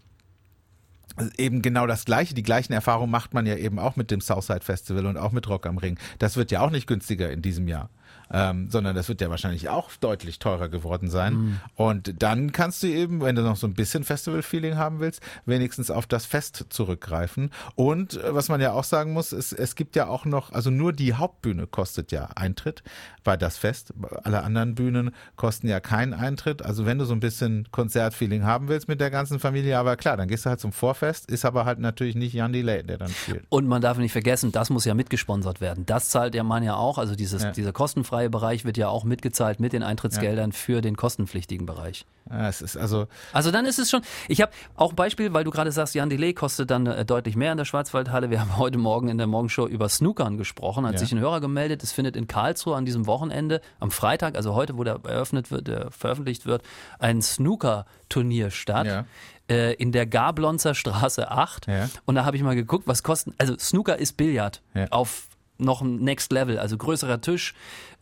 eben 1.37 1.63
genau 1.63 1.87
das 1.87 2.05
Gleiche, 2.05 2.35
die 2.35 2.43
gleichen 2.43 2.73
Erfahrungen 2.73 3.11
macht 3.11 3.35
man 3.35 3.47
ja 3.47 3.57
eben 3.57 3.79
auch 3.79 3.97
mit 3.97 4.11
dem 4.11 4.21
Southside 4.21 4.65
Festival 4.65 5.07
und 5.07 5.17
auch 5.17 5.33
mit 5.33 5.49
Rock 5.49 5.67
am 5.67 5.79
Ring. 5.79 5.99
Das 6.19 6.37
wird 6.37 6.51
ja 6.51 6.61
auch 6.61 6.71
nicht 6.71 6.87
günstiger 6.87 7.31
in 7.31 7.43
diesem 7.43 7.69
Jahr. 7.69 7.91
Ähm, 8.33 8.71
sondern 8.71 8.95
das 8.95 9.09
wird 9.09 9.21
ja 9.21 9.29
wahrscheinlich 9.29 9.69
auch 9.71 9.91
deutlich 9.97 10.39
teurer 10.39 10.69
geworden 10.69 11.11
sein. 11.11 11.35
Mhm. 11.35 11.61
Und 11.75 12.23
dann 12.23 12.53
kannst 12.53 12.81
du 12.85 12.87
eben, 12.87 13.21
wenn 13.21 13.35
du 13.35 13.43
noch 13.43 13.57
so 13.57 13.67
ein 13.67 13.75
bisschen 13.75 14.05
Festival-Feeling 14.05 14.77
haben 14.77 15.01
willst, 15.01 15.21
wenigstens 15.47 15.91
auf 15.91 16.07
das 16.07 16.27
Fest 16.27 16.67
zurückgreifen. 16.69 17.51
Und 17.75 18.23
äh, 18.23 18.33
was 18.33 18.49
man 18.49 18.61
ja 18.61 18.73
auch 18.73 18.85
sagen 18.85 19.13
muss, 19.15 19.33
es, 19.33 19.53
es 19.53 19.75
gibt 19.75 19.97
ja 19.97 20.07
auch 20.07 20.27
noch, 20.27 20.53
also 20.53 20.71
nur 20.71 20.93
die 20.93 21.15
Hauptbühne 21.15 21.67
kostet 21.67 22.13
ja 22.13 22.29
Eintritt 22.37 22.85
bei 23.25 23.37
das 23.37 23.59
Fest. 23.59 23.93
Alle 24.23 24.45
anderen 24.45 24.77
Bühnen 24.77 25.11
kosten 25.35 25.67
ja 25.67 25.81
keinen 25.81 26.15
Eintritt. 26.15 26.63
Also 26.63 26.87
wenn 26.87 26.99
du 26.99 27.07
so 27.07 27.15
ein 27.15 27.21
bisschen 27.21 27.67
Konzertfeeling 27.73 28.45
haben 28.45 28.69
willst 28.69 28.87
mit 28.87 29.01
der 29.01 29.11
ganzen 29.11 29.41
Familie, 29.41 29.77
aber 29.77 29.97
klar, 29.97 30.17
dann 30.17 30.29
gehst 30.29 30.47
du 30.47 30.51
halt 30.51 30.61
zum 30.61 30.73
Vorfest 30.73 31.10
Fest, 31.11 31.29
ist 31.31 31.45
aber 31.45 31.65
halt 31.65 31.79
natürlich 31.81 32.15
nicht 32.15 32.33
Jan 32.35 32.53
Delay, 32.53 32.83
der 32.83 32.99
dann 32.99 33.09
spielt. 33.11 33.45
Und 33.49 33.67
man 33.67 33.83
darf 33.83 33.99
nicht 33.99 34.13
vergessen, 34.13 34.53
das 34.53 34.71
muss 34.71 34.85
ja 34.85 34.95
mitgesponsert 34.95 35.61
werden. 35.61 35.85
Das 35.87 36.09
zahlt 36.09 36.35
der 36.35 36.45
Mann 36.45 36.63
ja 36.63 36.77
auch. 36.77 36.99
Also 36.99 37.17
dieses, 37.17 37.43
Ja. 37.43 37.51
dieser 37.51 37.73
kostenfreie 37.73 38.31
Bereich 38.31 38.65
wird 38.65 38.77
ja 38.77 38.89
auch 38.89 39.03
mitgezahlt 39.05 39.59
mit 39.61 39.73
den 39.73 39.83
Eintrittsgeldern 39.83 40.53
für 40.53 40.81
den 40.81 40.97
kostenpflichtigen 40.97 41.67
Bereich. 41.67 42.07
Ja, 42.31 42.49
es 42.49 42.63
ist 42.63 42.77
also, 42.77 43.07
Also 43.33 43.51
dann 43.51 43.65
ist 43.67 43.79
es 43.81 43.91
schon. 43.91 44.03
Ich 44.29 44.41
habe 44.41 44.53
auch 44.77 44.91
ein 44.91 44.97
Beispiel, 44.97 45.33
weil 45.33 45.43
du 45.43 45.51
gerade 45.51 45.73
sagst, 45.73 45.95
Jan 45.97 46.11
Delay 46.11 46.33
kostet 46.33 46.71
dann 46.71 46.87
äh, 46.87 47.05
deutlich 47.05 47.35
mehr 47.35 47.51
in 47.51 47.59
der 47.59 47.65
Schwarzwaldhalle. 47.65 48.31
Wir 48.31 48.41
haben 48.41 48.57
heute 48.57 48.79
Morgen 48.79 49.09
in 49.09 49.19
der 49.19 49.27
Morgenshow 49.27 49.67
über 49.67 49.89
Snookern 49.89 50.39
gesprochen. 50.39 50.87
Hat 50.87 50.93
Ja. 50.93 50.99
sich 50.99 51.11
ein 51.13 51.19
Hörer 51.19 51.41
gemeldet. 51.41 51.83
Es 51.83 51.91
findet 51.91 52.15
in 52.17 52.29
Karlsruhe 52.29 52.77
an 52.77 52.85
diesem 52.85 53.07
Wochenende, 53.07 53.61
am 53.81 53.91
Freitag, 53.91 54.37
also 54.37 54.55
heute, 54.55 54.77
wo 54.79 54.85
der 54.85 55.01
eröffnet 55.03 55.51
wird, 55.51 55.67
der 55.67 55.91
veröffentlicht 55.91 56.47
wird, 56.47 56.63
ein 57.01 57.21
Snooker-Turnier 57.21 58.51
statt. 58.51 58.87
Ja. 58.87 59.05
Äh, 59.51 59.75
in 59.75 59.91
der 59.93 60.07
Gablonzer 60.07 60.75
Straße 60.75 61.31
8. 61.31 61.67
Ja. 61.67 61.89
Und 62.07 62.15
da 62.15 62.25
habe 62.25 62.37
ich 62.37 62.43
mal 62.43 62.55
geguckt, 62.55 62.87
was 62.87 63.03
kosten. 63.03 63.35
Also 63.37 63.59
Snooker 63.59 63.99
ist 63.99 64.17
Billard 64.17 64.63
Ja. 64.75 64.87
auf 64.91 65.27
noch 65.59 65.83
ein 65.83 65.97
Next 65.97 66.33
Level, 66.33 66.59
also 66.59 66.79
größerer 66.79 67.21
Tisch, 67.21 67.53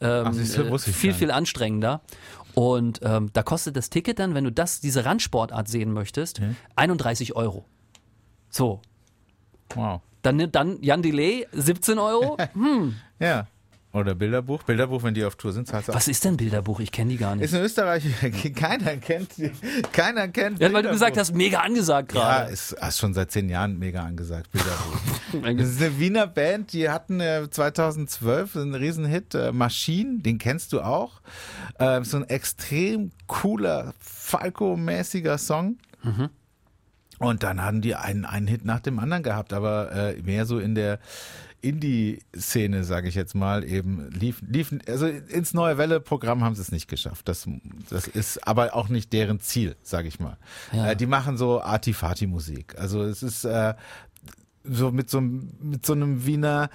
ähm, 0.01 0.27
Ach, 0.29 0.33
du, 0.33 0.63
äh, 0.75 0.79
viel, 0.79 1.13
viel 1.13 1.31
anstrengender. 1.33 2.03
Und 2.55 3.01
ähm, 3.03 3.31
da 3.33 3.43
kostet 3.43 3.77
das 3.77 3.91
Ticket 3.91 4.19
dann, 4.21 4.35
wenn 4.35 4.45
du 4.45 4.53
das, 4.53 4.81
diese 4.81 5.05
Randsportart 5.05 5.67
sehen 5.69 5.93
möchtest, 5.93 6.41
31 6.77 7.35
Euro. 7.35 7.65
So. 8.51 8.81
wow. 9.75 10.01
Dann 10.23 10.51
dann 10.53 10.83
Jan 10.83 11.03
Delay 11.03 11.47
17 11.53 11.99
Euro. 11.99 12.37
Hm, 12.55 12.95
Ja. 13.21 13.47
Oder 13.91 14.15
Bilderbuch. 14.15 14.65
Bilderbuch, 14.65 15.03
wenn 15.03 15.15
die 15.15 15.25
auf 15.25 15.37
Tour 15.37 15.53
sind, 15.55 15.67
zahlst 15.67 15.89
du 15.89 15.93
auch. 15.93 15.97
was 15.97 16.09
ist 16.09 16.23
denn 16.23 16.37
Bilderbuch? 16.37 16.79
Ich 16.81 16.93
kenne 16.93 17.11
die 17.11 17.17
gar 17.17 17.35
nicht. 17.35 17.47
Ist 17.47 17.55
in 17.55 17.63
Österreich, 17.63 18.05
keiner 18.55 18.97
kennt, 18.99 19.39
die- 19.39 19.51
keiner 19.93 20.29
kennt 20.29 20.61
Ja, 20.61 20.71
weil 20.73 20.83
du 20.83 20.91
gesagt 20.91 21.17
hast, 21.17 21.35
mega 21.35 21.61
angesagt 21.61 22.13
Ja, 22.13 22.21
gerade. 22.41 22.53
ist, 22.53 22.73
ist 22.73 22.99
schon 22.99 23.15
seit 23.15 23.31
zehn 23.33 23.49
Jahren 23.49 23.79
mega 23.79 24.03
angesagt, 24.03 24.51
Bilderbuch. 24.53 25.01
Das 25.59 25.69
ist 25.69 25.83
eine 25.83 25.99
Wiener 25.99 26.27
Band, 26.27 26.73
die 26.73 26.89
hatten 26.91 27.21
äh, 27.21 27.49
2012 27.51 28.57
einen 28.57 28.75
Riesenhit, 28.75 29.35
äh, 29.35 29.53
Machine, 29.53 30.21
den 30.21 30.39
kennst 30.39 30.73
du 30.73 30.81
auch. 30.81 31.21
Äh, 31.79 32.03
so 32.05 32.19
ein 32.19 32.25
extrem 32.29 33.11
cooler, 33.27 33.93
Falco-mäßiger 34.01 35.37
Song. 35.39 35.77
Und 37.19 37.43
dann 37.43 37.63
hatten 37.63 37.81
die 37.83 37.95
einen, 37.95 38.25
einen 38.25 38.47
Hit 38.47 38.65
nach 38.65 38.81
dem 38.81 38.99
anderen 38.99 39.23
gehabt, 39.23 39.53
aber 39.53 39.91
äh, 39.93 40.23
mehr 40.23 40.47
so 40.47 40.59
in 40.59 40.75
der 40.75 40.99
Indie-Szene, 41.61 42.85
sage 42.85 43.09
ich 43.09 43.15
jetzt 43.15 43.35
mal, 43.35 43.65
eben 43.65 44.11
lief, 44.11 44.43
liefen, 44.49 44.83
also 44.87 45.07
ins 45.07 45.55
Neue 45.55 45.79
Welle-Programm 45.79 46.45
haben 46.45 46.55
sie 46.55 46.63
es 46.63 46.73
nicht 46.73 46.89
geschafft. 46.89 47.29
Das, 47.29 47.49
das 47.91 48.07
ist 48.07 48.47
aber 48.47 48.75
auch 48.75 48.89
nicht 48.89 49.13
deren 49.13 49.41
Ziel, 49.41 49.77
sage 49.83 50.09
ich 50.09 50.21
mal. 50.21 50.37
Ja. 50.73 50.91
Äh, 50.91 50.97
die 50.97 51.07
machen 51.07 51.37
so 51.37 51.61
Artifati-Musik. 51.61 52.79
Also 52.79 53.03
es 53.03 53.23
ist 53.23 53.45
äh, 53.45 53.75
so 54.71 54.91
mit 54.93 55.11
so, 55.11 55.19
einem- 55.19 55.51
mit 55.61 55.85
so 55.87 55.93
einem 55.95 56.27
Wiener, 56.27 56.71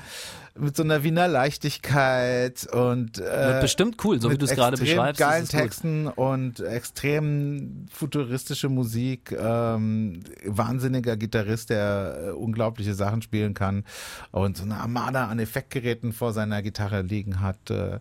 mit 0.56 0.75
so 0.75 0.84
einer 0.84 1.03
Wiener 1.03 1.27
Leichtigkeit 1.27 2.67
und 2.71 3.17
äh, 3.19 3.58
bestimmt 3.62 4.03
cool, 4.03 4.21
so 4.21 4.29
wie 4.32 4.38
du 4.38 4.45
es 4.45 4.51
gerade 4.51 4.77
beschreibst. 4.77 5.19
Geilen 5.19 5.43
es 5.45 5.51
gut. 5.51 5.60
Texten 5.60 6.08
und 6.08 6.60
extrem 6.60 7.86
futuristische 7.91 8.69
Musik, 8.69 9.32
ähm, 9.32 10.21
wahnsinniger 10.45 11.17
Gitarrist, 11.17 11.69
der 11.69 12.25
äh, 12.27 12.29
unglaubliche 12.32 12.93
Sachen 12.93 13.21
spielen 13.21 13.53
kann 13.53 13.84
und 14.32 14.58
so 14.58 14.63
eine 14.63 14.77
Armada 14.77 15.27
an 15.27 15.39
Effektgeräten 15.39 16.13
vor 16.13 16.34
seiner 16.34 16.62
Gitarre 16.62 17.01
liegen 17.01 17.41
hat. 17.41 17.69
Äh, 17.71 17.99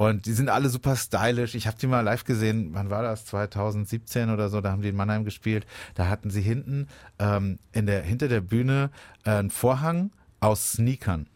und 0.00 0.24
die 0.24 0.32
sind 0.32 0.48
alle 0.48 0.70
super 0.70 0.96
stylisch. 0.96 1.54
Ich 1.54 1.66
habe 1.66 1.76
die 1.78 1.86
mal 1.86 2.00
live 2.00 2.24
gesehen. 2.24 2.70
Wann 2.72 2.88
war 2.88 3.02
das? 3.02 3.26
2017 3.26 4.30
oder 4.30 4.48
so. 4.48 4.62
Da 4.62 4.70
haben 4.70 4.80
die 4.80 4.88
in 4.88 4.96
Mannheim 4.96 5.26
gespielt. 5.26 5.66
Da 5.94 6.08
hatten 6.08 6.30
sie 6.30 6.40
hinten 6.40 6.88
ähm, 7.18 7.58
in 7.72 7.84
der 7.84 8.00
hinter 8.00 8.28
der 8.28 8.40
Bühne 8.40 8.88
äh, 9.26 9.32
einen 9.32 9.50
Vorhang 9.50 10.10
aus 10.40 10.72
Sneakern. 10.72 11.26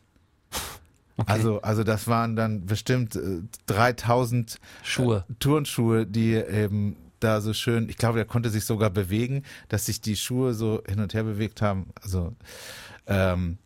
Also, 1.26 1.60
also 1.60 1.84
das 1.84 2.08
waren 2.08 2.36
dann 2.36 2.64
bestimmt 2.64 3.16
äh, 3.16 3.42
3000 3.66 4.58
Schuhe. 4.82 5.26
äh, 5.28 5.34
Turnschuhe, 5.40 6.06
die 6.06 6.32
eben 6.32 6.96
da 7.20 7.42
so 7.42 7.52
schön, 7.52 7.90
ich 7.90 7.98
glaube, 7.98 8.16
der 8.16 8.24
konnte 8.24 8.48
sich 8.48 8.64
sogar 8.64 8.88
bewegen, 8.88 9.42
dass 9.68 9.84
sich 9.84 10.00
die 10.00 10.16
Schuhe 10.16 10.54
so 10.54 10.82
hin 10.88 11.00
und 11.00 11.12
her 11.12 11.24
bewegt 11.24 11.60
haben. 11.60 11.90
Also, 12.02 12.34
ähm, 13.06 13.58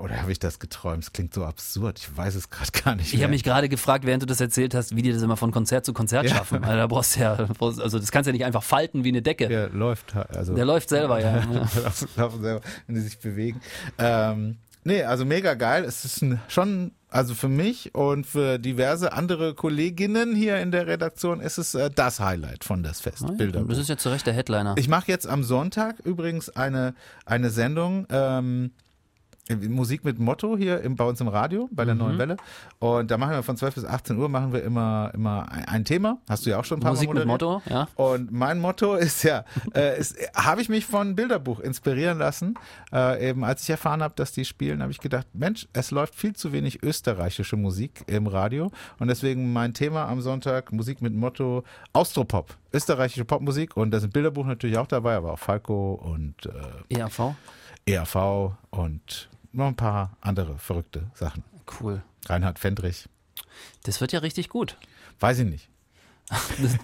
oder 0.00 0.20
habe 0.20 0.32
ich 0.32 0.38
das 0.38 0.58
geträumt? 0.58 1.02
Es 1.04 1.12
klingt 1.12 1.34
so 1.34 1.44
absurd. 1.44 1.98
Ich 1.98 2.16
weiß 2.16 2.34
es 2.34 2.50
gerade 2.50 2.70
gar 2.84 2.94
nicht. 2.94 3.12
Ich 3.14 3.22
habe 3.22 3.30
mich 3.30 3.42
gerade 3.44 3.68
gefragt, 3.68 4.04
während 4.06 4.22
du 4.22 4.26
das 4.26 4.40
erzählt 4.40 4.74
hast, 4.74 4.94
wie 4.96 5.02
die 5.02 5.12
das 5.12 5.22
immer 5.22 5.36
von 5.36 5.50
Konzert 5.50 5.84
zu 5.84 5.92
Konzert 5.92 6.24
Ja. 6.28 6.36
schaffen. 6.36 6.64
Also, 6.64 6.76
da 6.76 6.86
brauchst 6.86 7.16
ja, 7.16 7.34
also 7.60 7.98
das 7.98 8.10
kannst 8.10 8.26
du 8.26 8.30
ja 8.30 8.32
nicht 8.32 8.44
einfach 8.44 8.62
falten 8.62 9.04
wie 9.04 9.08
eine 9.08 9.22
Decke. 9.22 9.48
Der 9.48 9.68
läuft, 9.70 10.14
ha- 10.14 10.26
also. 10.34 10.54
Der 10.54 10.64
läuft 10.64 10.88
selber, 10.88 11.20
ja. 11.20 11.36
ja. 11.52 11.68
laufen, 12.16 12.42
selber, 12.42 12.60
wenn 12.86 12.94
die 12.94 13.00
sich 13.00 13.18
bewegen. 13.18 13.60
Ähm, 13.98 14.56
nee, 14.84 15.02
also 15.02 15.24
mega 15.24 15.54
geil. 15.54 15.84
Es 15.84 16.04
ist 16.04 16.22
ein, 16.22 16.40
schon, 16.48 16.92
also 17.08 17.34
für 17.34 17.48
mich 17.48 17.94
und 17.94 18.26
für 18.26 18.58
diverse 18.58 19.12
andere 19.12 19.54
Kolleginnen 19.54 20.34
hier 20.34 20.58
in 20.60 20.70
der 20.70 20.86
Redaktion 20.86 21.40
ist 21.40 21.58
es 21.58 21.74
äh, 21.74 21.90
das 21.94 22.20
Highlight 22.20 22.64
von 22.64 22.82
das 22.82 23.00
Fest. 23.00 23.24
Bilderbuch. 23.36 23.68
Das 23.68 23.78
ist 23.78 23.88
ja 23.88 23.96
zu 23.96 24.08
Recht 24.08 24.26
der 24.26 24.34
Headliner. 24.34 24.74
Ich 24.78 24.88
mache 24.88 25.08
jetzt 25.08 25.26
am 25.26 25.44
Sonntag 25.44 25.98
übrigens 26.04 26.48
eine, 26.50 26.94
eine 27.26 27.50
Sendung. 27.50 28.06
Ähm, 28.10 28.70
Musik 29.68 30.04
mit 30.04 30.20
Motto 30.20 30.56
hier 30.56 30.80
im, 30.82 30.94
bei 30.94 31.04
uns 31.04 31.20
im 31.20 31.26
Radio, 31.28 31.68
bei 31.72 31.82
Mhm. 31.82 31.86
der 31.88 31.94
Neuen 31.96 32.18
Welle. 32.18 32.36
Und 32.78 33.10
da 33.10 33.18
machen 33.18 33.32
wir 33.32 33.42
von 33.42 33.56
12 33.56 33.74
bis 33.74 33.84
18 33.84 34.16
Uhr 34.16 34.28
machen 34.28 34.52
wir 34.52 34.62
immer, 34.62 35.10
immer 35.14 35.50
ein, 35.50 35.64
ein 35.64 35.84
Thema. 35.84 36.18
Hast 36.28 36.46
du 36.46 36.50
ja 36.50 36.60
auch 36.60 36.64
schon 36.64 36.78
ein 36.78 36.80
paar 36.82 36.92
Musik 36.92 37.08
Mal 37.08 37.20
mit. 37.20 37.26
Motto, 37.26 37.60
ja. 37.68 37.88
Und 37.96 38.30
mein 38.30 38.60
Motto 38.60 38.94
ist 38.94 39.24
ja, 39.24 39.44
äh, 39.74 40.02
habe 40.36 40.62
ich 40.62 40.68
mich 40.68 40.86
von 40.86 41.16
Bilderbuch 41.16 41.58
inspirieren 41.58 42.18
lassen. 42.18 42.54
Äh, 42.92 43.30
eben 43.30 43.42
als 43.44 43.64
ich 43.64 43.70
erfahren 43.70 44.02
habe, 44.02 44.14
dass 44.14 44.30
die 44.32 44.44
spielen, 44.44 44.80
habe 44.80 44.92
ich 44.92 45.00
gedacht, 45.00 45.26
Mensch, 45.34 45.66
es 45.72 45.90
läuft 45.90 46.14
viel 46.14 46.34
zu 46.36 46.52
wenig 46.52 46.82
österreichische 46.84 47.56
Musik 47.56 48.04
im 48.06 48.28
Radio. 48.28 48.70
Und 49.00 49.08
deswegen 49.08 49.52
mein 49.52 49.74
Thema 49.74 50.06
am 50.08 50.20
Sonntag, 50.20 50.72
Musik 50.72 51.02
mit 51.02 51.14
Motto 51.14 51.64
Austropop, 51.92 52.56
österreichische 52.72 53.24
Popmusik. 53.24 53.76
Und 53.76 53.90
da 53.90 53.98
sind 53.98 54.12
Bilderbuch 54.12 54.46
natürlich 54.46 54.78
auch 54.78 54.86
dabei, 54.86 55.16
aber 55.16 55.32
auch 55.32 55.38
Falco 55.40 55.94
und 55.94 56.34
äh, 56.90 56.94
ERV. 56.98 57.34
ERV 57.86 58.54
und 58.70 59.28
noch 59.52 59.66
ein 59.66 59.76
paar 59.76 60.16
andere 60.20 60.58
verrückte 60.58 61.10
Sachen. 61.14 61.42
Cool. 61.80 62.02
Reinhard 62.26 62.58
Fendrich, 62.58 63.08
Das 63.82 64.00
wird 64.00 64.12
ja 64.12 64.20
richtig 64.20 64.48
gut. 64.48 64.76
weiß 65.20 65.40
ich 65.40 65.46
nicht. 65.46 65.68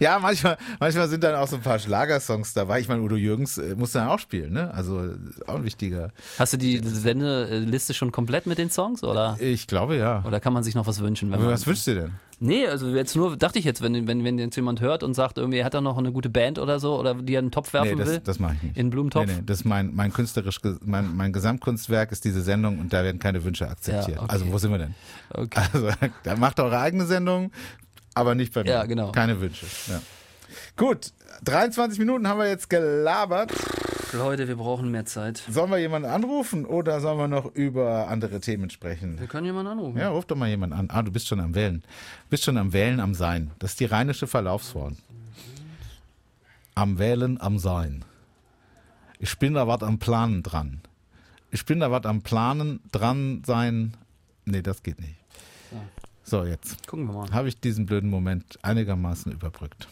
ja, 0.00 0.18
manchmal, 0.18 0.56
manchmal 0.80 1.08
sind 1.08 1.24
dann 1.24 1.34
auch 1.34 1.48
so 1.48 1.56
ein 1.56 1.62
paar 1.62 1.78
Schlagersongs 1.78 2.54
dabei. 2.54 2.80
Ich 2.80 2.88
meine, 2.88 3.02
Udo 3.02 3.16
Jürgens 3.16 3.58
äh, 3.58 3.74
muss 3.76 3.92
dann 3.92 4.08
auch 4.08 4.18
spielen, 4.18 4.52
ne? 4.52 4.72
Also 4.74 5.10
auch 5.46 5.56
ein 5.56 5.64
wichtiger. 5.64 6.12
Hast 6.38 6.52
du 6.52 6.56
die 6.56 6.78
Sendeliste 6.82 7.94
schon 7.94 8.12
komplett 8.12 8.46
mit 8.46 8.58
den 8.58 8.70
Songs 8.70 9.02
oder, 9.04 9.36
Ich 9.40 9.66
glaube 9.66 9.96
ja. 9.96 10.22
oder 10.26 10.40
kann 10.40 10.52
man 10.52 10.62
sich 10.62 10.74
noch 10.74 10.86
was 10.86 11.00
wünschen? 11.00 11.30
Wenn 11.30 11.40
man, 11.40 11.50
was 11.50 11.66
wünschst 11.66 11.86
du 11.86 11.94
denn? 11.94 12.12
Nee, 12.38 12.66
also 12.66 12.88
jetzt 12.88 13.16
nur, 13.16 13.36
dachte 13.38 13.58
ich 13.58 13.64
jetzt, 13.64 13.80
wenn, 13.80 14.06
wenn, 14.06 14.22
wenn 14.22 14.38
jetzt 14.38 14.56
jemand 14.56 14.82
hört 14.82 15.02
und 15.02 15.14
sagt, 15.14 15.38
irgendwie, 15.38 15.58
er 15.58 15.64
hat 15.64 15.72
da 15.72 15.80
noch 15.80 15.96
eine 15.96 16.12
gute 16.12 16.28
Band 16.28 16.58
oder 16.58 16.78
so 16.78 16.98
oder 16.98 17.14
die 17.14 17.34
er 17.34 17.38
in 17.40 17.46
den 17.46 17.50
Topf 17.50 17.72
werfen 17.72 17.92
Nee, 17.92 17.96
das, 17.96 18.08
will. 18.08 18.20
das 18.20 18.38
mache 18.38 18.56
ich 18.56 18.62
nicht. 18.62 18.76
In 18.76 18.80
einen 18.80 18.90
Blumentopf? 18.90 19.26
Nee, 19.26 19.36
nee, 19.36 19.42
das 19.46 19.60
ist 19.60 19.64
mein, 19.64 19.94
mein 19.94 20.12
künstlerisch, 20.12 20.60
mein, 20.84 21.16
mein 21.16 21.32
Gesamtkunstwerk 21.32 22.12
ist 22.12 22.26
diese 22.26 22.42
Sendung 22.42 22.78
und 22.78 22.92
da 22.92 23.04
werden 23.04 23.18
keine 23.18 23.42
Wünsche 23.42 23.66
akzeptiert. 23.66 24.18
Ja, 24.18 24.22
okay. 24.22 24.32
Also 24.32 24.52
wo 24.52 24.58
sind 24.58 24.70
wir 24.70 24.78
denn? 24.78 24.94
Okay. 25.30 25.62
Also 25.72 25.88
da 26.24 26.36
macht 26.36 26.60
eure 26.60 26.78
eigene 26.78 27.06
Sendung, 27.06 27.52
aber 28.16 28.34
nicht 28.34 28.54
bei 28.54 28.64
mir. 28.64 28.70
Ja, 28.70 28.84
genau. 28.86 29.12
Keine 29.12 29.40
Wünsche. 29.40 29.66
Ja. 29.88 30.00
Gut, 30.76 31.12
23 31.44 31.98
Minuten 31.98 32.26
haben 32.26 32.38
wir 32.38 32.48
jetzt 32.48 32.70
gelabert. 32.70 33.52
Leute, 34.12 34.48
wir 34.48 34.56
brauchen 34.56 34.90
mehr 34.90 35.04
Zeit. 35.04 35.42
Sollen 35.48 35.70
wir 35.70 35.78
jemanden 35.78 36.08
anrufen 36.08 36.64
oder 36.64 37.00
sollen 37.00 37.18
wir 37.18 37.28
noch 37.28 37.54
über 37.54 38.08
andere 38.08 38.40
Themen 38.40 38.70
sprechen? 38.70 39.20
Wir 39.20 39.26
können 39.26 39.44
jemanden 39.44 39.72
anrufen. 39.72 39.98
Ja, 39.98 40.08
ruf 40.08 40.24
doch 40.24 40.36
mal 40.36 40.48
jemanden 40.48 40.76
an. 40.78 40.88
Ah, 40.90 41.02
du 41.02 41.12
bist 41.12 41.28
schon 41.28 41.40
am 41.40 41.54
Wählen. 41.54 41.82
Du 41.82 42.30
bist 42.30 42.44
schon 42.44 42.56
am 42.56 42.72
Wählen, 42.72 43.00
am 43.00 43.14
Sein. 43.14 43.50
Das 43.58 43.72
ist 43.72 43.80
die 43.80 43.84
rheinische 43.84 44.26
Verlaufsform. 44.26 44.96
Am 46.74 46.98
Wählen, 46.98 47.38
am 47.40 47.58
Sein. 47.58 48.04
Ich 49.18 49.38
bin 49.38 49.54
da 49.54 49.68
was 49.68 49.82
am 49.82 49.98
Planen 49.98 50.42
dran. 50.42 50.80
Ich 51.50 51.66
bin 51.66 51.80
da 51.80 51.90
was 51.90 52.04
am 52.04 52.22
Planen 52.22 52.80
dran 52.92 53.42
sein. 53.44 53.94
Nee, 54.46 54.62
das 54.62 54.82
geht 54.82 55.00
nicht. 55.00 55.16
So, 56.28 56.42
jetzt 56.42 56.88
Gucken 56.88 57.06
wir 57.06 57.12
mal. 57.12 57.30
habe 57.30 57.46
ich 57.46 57.60
diesen 57.60 57.86
blöden 57.86 58.10
Moment 58.10 58.58
einigermaßen 58.62 59.30
überbrückt. 59.30 59.86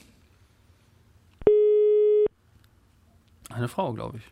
Eine 3.51 3.69
Frau, 3.69 3.93
glaube 3.93 4.17
ich. 4.19 4.25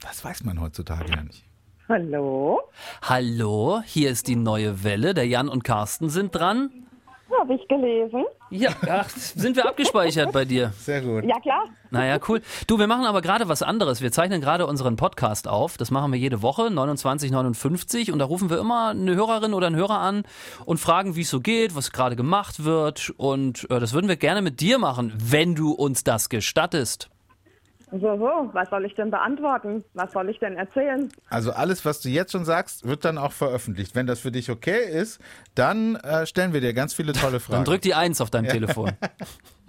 Das 0.00 0.24
weiß 0.24 0.44
man 0.44 0.60
heutzutage 0.60 1.10
ja 1.10 1.24
nicht. 1.24 1.44
Hallo? 1.88 2.60
Hallo, 3.02 3.82
hier 3.84 4.10
ist 4.10 4.28
die 4.28 4.36
neue 4.36 4.84
Welle. 4.84 5.12
Der 5.12 5.26
Jan 5.26 5.48
und 5.48 5.64
Carsten 5.64 6.08
sind 6.08 6.36
dran. 6.36 6.70
Habe 7.36 7.54
ich 7.54 7.66
gelesen? 7.66 8.24
Ja, 8.52 8.70
ach, 8.86 9.08
sind 9.08 9.56
wir 9.56 9.66
abgespeichert 9.66 10.30
bei 10.30 10.44
dir? 10.44 10.74
Sehr 10.78 11.00
gut. 11.00 11.24
Ja, 11.24 11.40
klar. 11.40 11.64
Naja, 11.90 12.18
cool. 12.28 12.42
Du, 12.66 12.78
wir 12.78 12.86
machen 12.86 13.06
aber 13.06 13.22
gerade 13.22 13.48
was 13.48 13.62
anderes. 13.62 14.02
Wir 14.02 14.12
zeichnen 14.12 14.42
gerade 14.42 14.66
unseren 14.66 14.96
Podcast 14.96 15.48
auf. 15.48 15.78
Das 15.78 15.90
machen 15.90 16.12
wir 16.12 16.18
jede 16.18 16.42
Woche, 16.42 16.64
2959. 16.64 18.12
Und 18.12 18.18
da 18.18 18.26
rufen 18.26 18.50
wir 18.50 18.58
immer 18.58 18.88
eine 18.88 19.14
Hörerin 19.14 19.54
oder 19.54 19.68
einen 19.68 19.76
Hörer 19.76 20.00
an 20.00 20.24
und 20.66 20.78
fragen, 20.78 21.16
wie 21.16 21.22
es 21.22 21.30
so 21.30 21.40
geht, 21.40 21.74
was 21.74 21.92
gerade 21.92 22.14
gemacht 22.14 22.64
wird. 22.64 23.12
Und 23.16 23.70
äh, 23.70 23.80
das 23.80 23.94
würden 23.94 24.08
wir 24.08 24.16
gerne 24.16 24.42
mit 24.42 24.60
dir 24.60 24.78
machen, 24.78 25.14
wenn 25.16 25.54
du 25.54 25.72
uns 25.72 26.04
das 26.04 26.28
gestattest. 26.28 27.08
So, 27.92 28.16
so, 28.16 28.50
was 28.54 28.70
soll 28.70 28.86
ich 28.86 28.94
denn 28.94 29.10
beantworten? 29.10 29.84
Was 29.92 30.12
soll 30.12 30.30
ich 30.30 30.38
denn 30.38 30.56
erzählen? 30.56 31.12
Also 31.28 31.52
alles, 31.52 31.84
was 31.84 32.00
du 32.00 32.08
jetzt 32.08 32.32
schon 32.32 32.46
sagst, 32.46 32.86
wird 32.86 33.04
dann 33.04 33.18
auch 33.18 33.32
veröffentlicht. 33.32 33.94
Wenn 33.94 34.06
das 34.06 34.20
für 34.20 34.32
dich 34.32 34.50
okay 34.50 34.88
ist, 34.90 35.20
dann 35.54 35.96
äh, 35.96 36.24
stellen 36.24 36.54
wir 36.54 36.62
dir 36.62 36.72
ganz 36.72 36.94
viele 36.94 37.12
tolle 37.12 37.38
Fragen. 37.40 37.58
Dann 37.58 37.64
drück 37.66 37.82
die 37.82 37.94
Eins 37.94 38.22
auf 38.22 38.30
deinem 38.30 38.48
Telefon. 38.48 38.92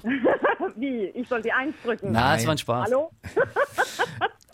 Wie? 0.76 1.06
Ich 1.16 1.28
soll 1.28 1.42
die 1.42 1.52
Eins 1.52 1.76
drücken. 1.84 2.12
Na, 2.12 2.36
es 2.36 2.46
war 2.46 2.54
ein 2.54 2.58
Spaß. 2.58 2.86
Hallo? 2.86 3.12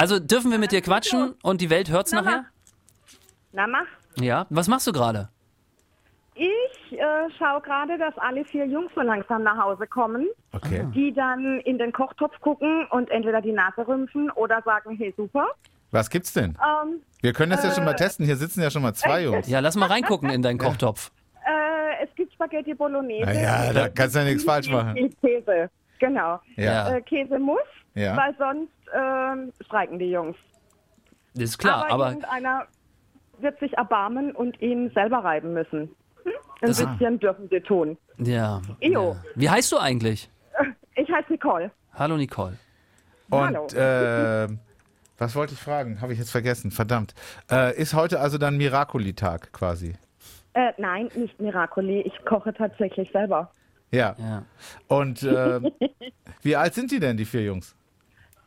Also 0.01 0.17
dürfen 0.17 0.49
wir 0.49 0.60
mit 0.60 0.71
dir 0.71 0.82
quatschen 0.82 1.36
und 1.43 1.60
die 1.60 1.69
Welt 1.69 1.89
hört's 1.89 2.13
Na, 2.13 2.21
nachher? 2.21 2.45
Na, 3.51 3.67
mach. 3.67 3.86
Ja. 4.17 4.47
Was 4.49 4.69
machst 4.69 4.88
du 4.88 4.93
gerade? 4.93 5.27
Ich 6.91 6.99
äh, 6.99 7.04
schaue 7.38 7.62
gerade, 7.62 7.97
dass 7.97 8.17
alle 8.17 8.43
vier 8.45 8.65
Jungs 8.65 8.91
so 8.95 9.02
langsam 9.02 9.43
nach 9.43 9.58
Hause 9.58 9.86
kommen, 9.88 10.28
Okay. 10.54 10.86
die 10.93 11.13
dann 11.13 11.60
in 11.62 11.78
den 11.78 11.91
Kochtopf 11.91 12.39
gucken 12.41 12.88
und 12.91 13.10
entweder 13.12 13.41
die 13.41 13.52
Nase 13.52 13.88
rümpfen 13.88 14.32
oder 14.32 14.62
sagen, 14.63 14.95
hey, 14.97 15.13
super. 15.15 15.47
Was 15.91 16.10
gibt's 16.10 16.34
denn? 16.34 16.58
Ähm, 16.62 17.02
Wir 17.21 17.34
können 17.34 17.52
das 17.52 17.63
ja 17.63 17.71
schon 17.71 17.84
mal 17.86 17.93
testen. 17.95 18.25
Hier 18.25 18.36
sitzen 18.38 18.62
ja 18.62 18.69
schon 18.71 18.82
mal 18.82 18.93
zwei 18.93 19.23
Jungs. 19.23 19.47
Ja, 19.49 19.60
lass 19.60 19.75
mal 19.75 19.88
reingucken 19.88 20.30
in 20.30 20.41
deinen 20.41 20.58
Kochtopf. 20.60 21.12
äh, 21.45 22.04
es 22.04 22.13
gibt 22.15 22.32
Spaghetti 22.34 22.73
Bolognese. 22.73 23.25
Na 23.25 23.34
ja, 23.34 23.73
da 23.73 23.89
kannst 23.89 24.15
du 24.15 24.19
ja 24.19 24.25
nichts 24.25 24.43
falsch 24.43 24.69
machen. 24.69 24.95
Käse, 25.21 25.69
genau. 25.99 26.39
Ja. 26.56 26.95
Äh, 26.95 27.02
Käse 27.02 27.38
muss, 27.39 27.58
Ja. 27.95 28.15
weil 28.17 28.36
sonst 28.38 28.71
ähm, 28.95 29.52
streiken 29.65 29.99
die 29.99 30.12
Jungs. 30.12 30.36
Das 31.34 31.43
ist 31.45 31.58
klar, 31.58 31.86
aber, 31.89 32.15
aber 32.36 32.67
wird 33.39 33.60
sich 33.60 33.73
erbarmen 33.78 34.32
und 34.36 34.60
ihn 34.62 34.91
selber 34.93 35.19
reiben 35.23 35.54
müssen. 35.54 35.89
Ein 36.62 36.67
Das- 36.69 36.86
bisschen 36.86 37.19
dürfen 37.19 37.48
sie 37.50 37.60
tun. 37.62 37.98
ja. 38.17 38.62
Jo. 38.82 39.13
ja. 39.13 39.15
Wie 39.36 39.50
heißt 39.50 39.72
du 39.72 39.78
eigentlich? 39.78 40.30
Ich 40.95 41.10
heiße 41.10 41.32
Nicole. 41.32 41.72
Hallo 41.93 42.17
Nicole. 42.17 42.58
Hallo. 43.32 43.62
Und 43.63 43.74
äh, 43.74 44.48
was 45.17 45.36
wollte 45.36 45.54
ich 45.54 45.60
fragen? 45.60 46.02
Habe 46.02 46.13
ich 46.13 46.19
jetzt 46.19 46.32
vergessen. 46.32 46.72
Verdammt. 46.72 47.13
Äh, 47.50 47.78
ist 47.80 47.93
heute 47.93 48.19
also 48.19 48.38
dann 48.38 48.58
Miracoli-Tag 48.58 49.54
quasi? 49.54 49.95
Äh, 50.54 50.74
nein, 50.78 51.10
nicht 51.15 51.39
Miracoli. 51.39 52.02
Ich 52.02 52.13
koche 52.26 52.54
tatsächlich 52.54 53.10
selber. 53.12 53.52
Ja. 53.91 54.15
Ja. 54.17 54.43
Und 54.88 55.24
äh, 55.24 55.60
wie 56.41 56.56
alt 56.56 56.74
sind 56.74 56.91
die 56.91 57.00
denn, 57.00 57.15
die 57.17 57.26
vier 57.26 57.43
Jungs? 57.43 57.76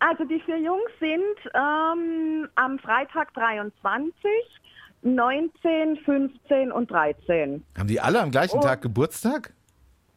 Also 0.01 0.25
die 0.25 0.41
vier 0.41 0.59
Jungs 0.59 0.91
sind 0.99 1.53
ähm, 1.55 2.49
am 2.57 2.79
Freitag 2.81 3.33
23, 3.35 4.31
19, 5.03 5.97
15 6.05 6.73
und 6.73 6.91
13. 6.91 7.65
Haben 7.77 7.89
die 7.89 8.01
alle 8.01 8.21
am 8.21 8.31
gleichen 8.31 8.59
Oh. 8.59 8.63
Tag 8.63 8.83
Geburtstag? 8.83 9.53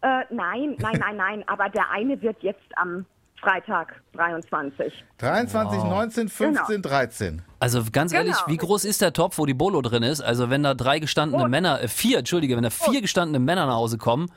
Äh, 0.01 0.21
nein, 0.29 0.75
nein, 0.79 0.97
nein, 0.99 1.17
nein. 1.17 1.43
Aber 1.47 1.69
der 1.69 1.89
eine 1.91 2.21
wird 2.21 2.37
jetzt 2.43 2.61
am 2.75 3.05
Freitag 3.39 4.01
23. 4.13 4.93
23, 5.17 5.79
Wow. 5.79 5.89
19, 5.89 6.29
15, 6.29 6.81
13. 6.81 7.41
Also 7.59 7.81
ganz 7.91 8.11
Genau. 8.11 8.23
ehrlich, 8.23 8.37
wie 8.47 8.57
groß 8.57 8.85
ist 8.85 9.01
der 9.01 9.13
Topf, 9.13 9.37
wo 9.37 9.45
die 9.45 9.53
Bolo 9.53 9.81
drin 9.81 10.03
ist? 10.03 10.21
Also 10.21 10.49
wenn 10.49 10.63
da 10.63 10.73
drei 10.73 10.99
gestandene 10.99 11.43
Groß. 11.43 11.49
Männer, 11.51 11.81
äh, 11.81 11.87
vier, 11.87 12.19
entschuldige, 12.19 12.55
wenn 12.55 12.63
da 12.63 12.69
vier 12.69 13.01
gestandene 13.01 13.39
Männer 13.39 13.65
nach 13.65 13.75
Hause 13.75 13.97
kommen, 13.97 14.31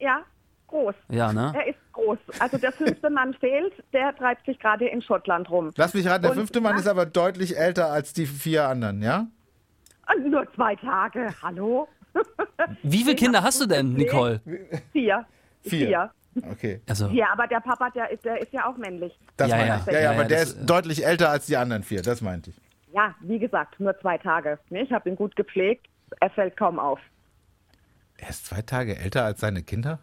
Ja, 0.00 0.22
groß. 0.66 0.94
ja, 1.10 1.32
ne? 1.32 1.52
Er 1.54 1.68
ist 1.68 1.78
groß. 1.92 2.18
Also 2.38 2.58
der 2.58 2.72
fünfte 2.72 3.08
Mann 3.10 3.34
fehlt, 3.40 3.72
der 3.92 4.16
treibt 4.16 4.46
sich 4.46 4.58
gerade 4.58 4.88
in 4.88 5.00
Schottland 5.02 5.48
rum. 5.50 5.70
Lass 5.76 5.94
mich 5.94 6.06
raten, 6.06 6.22
der 6.22 6.32
Und 6.32 6.38
fünfte 6.38 6.60
Mann 6.60 6.76
ist 6.76 6.88
aber 6.88 7.06
deutlich 7.06 7.56
älter 7.56 7.86
als 7.92 8.12
die 8.14 8.26
vier 8.26 8.66
anderen, 8.68 9.02
ja? 9.02 9.26
Und 10.14 10.30
nur 10.30 10.46
zwei 10.54 10.76
Tage. 10.76 11.28
Hallo? 11.42 11.88
Wie 12.82 12.98
viele 12.98 13.14
Kinder 13.16 13.42
hast 13.42 13.60
du 13.60 13.66
denn, 13.66 13.94
Nicole? 13.94 14.40
Vier. 14.92 15.26
Vier. 15.62 16.10
Okay. 16.50 16.80
Also, 16.88 17.08
Ja, 17.08 17.26
aber 17.32 17.46
der 17.46 17.60
Papa, 17.60 17.90
der 17.90 18.10
ist, 18.10 18.24
der 18.24 18.40
ist 18.40 18.52
ja 18.52 18.66
auch 18.66 18.76
männlich. 18.76 19.12
Das 19.36 19.50
Ja, 19.50 19.56
meinte 19.56 19.68
ja. 19.72 19.80
ich. 19.86 19.92
Ja, 19.92 20.00
Ja, 20.00 20.10
aber 20.12 20.24
der 20.24 20.40
das, 20.40 20.48
ist 20.50 20.62
äh, 20.62 20.66
deutlich 20.66 21.06
älter 21.06 21.30
als 21.30 21.46
die 21.46 21.56
anderen 21.56 21.82
vier, 21.82 22.02
das 22.02 22.20
meinte 22.20 22.50
ich. 22.50 22.56
Ja, 22.92 23.14
wie 23.20 23.38
gesagt, 23.38 23.78
nur 23.80 23.98
zwei 24.00 24.18
Tage. 24.18 24.58
Ich 24.70 24.92
habe 24.92 25.08
ihn 25.08 25.16
gut 25.16 25.36
gepflegt. 25.36 25.86
Er 26.20 26.30
fällt 26.30 26.56
kaum 26.56 26.78
auf. 26.78 27.00
Er 28.18 28.30
ist 28.30 28.46
zwei 28.46 28.62
Tage 28.62 28.96
älter 28.96 29.24
als 29.24 29.40
seine 29.40 29.62
Kinder? 29.62 29.98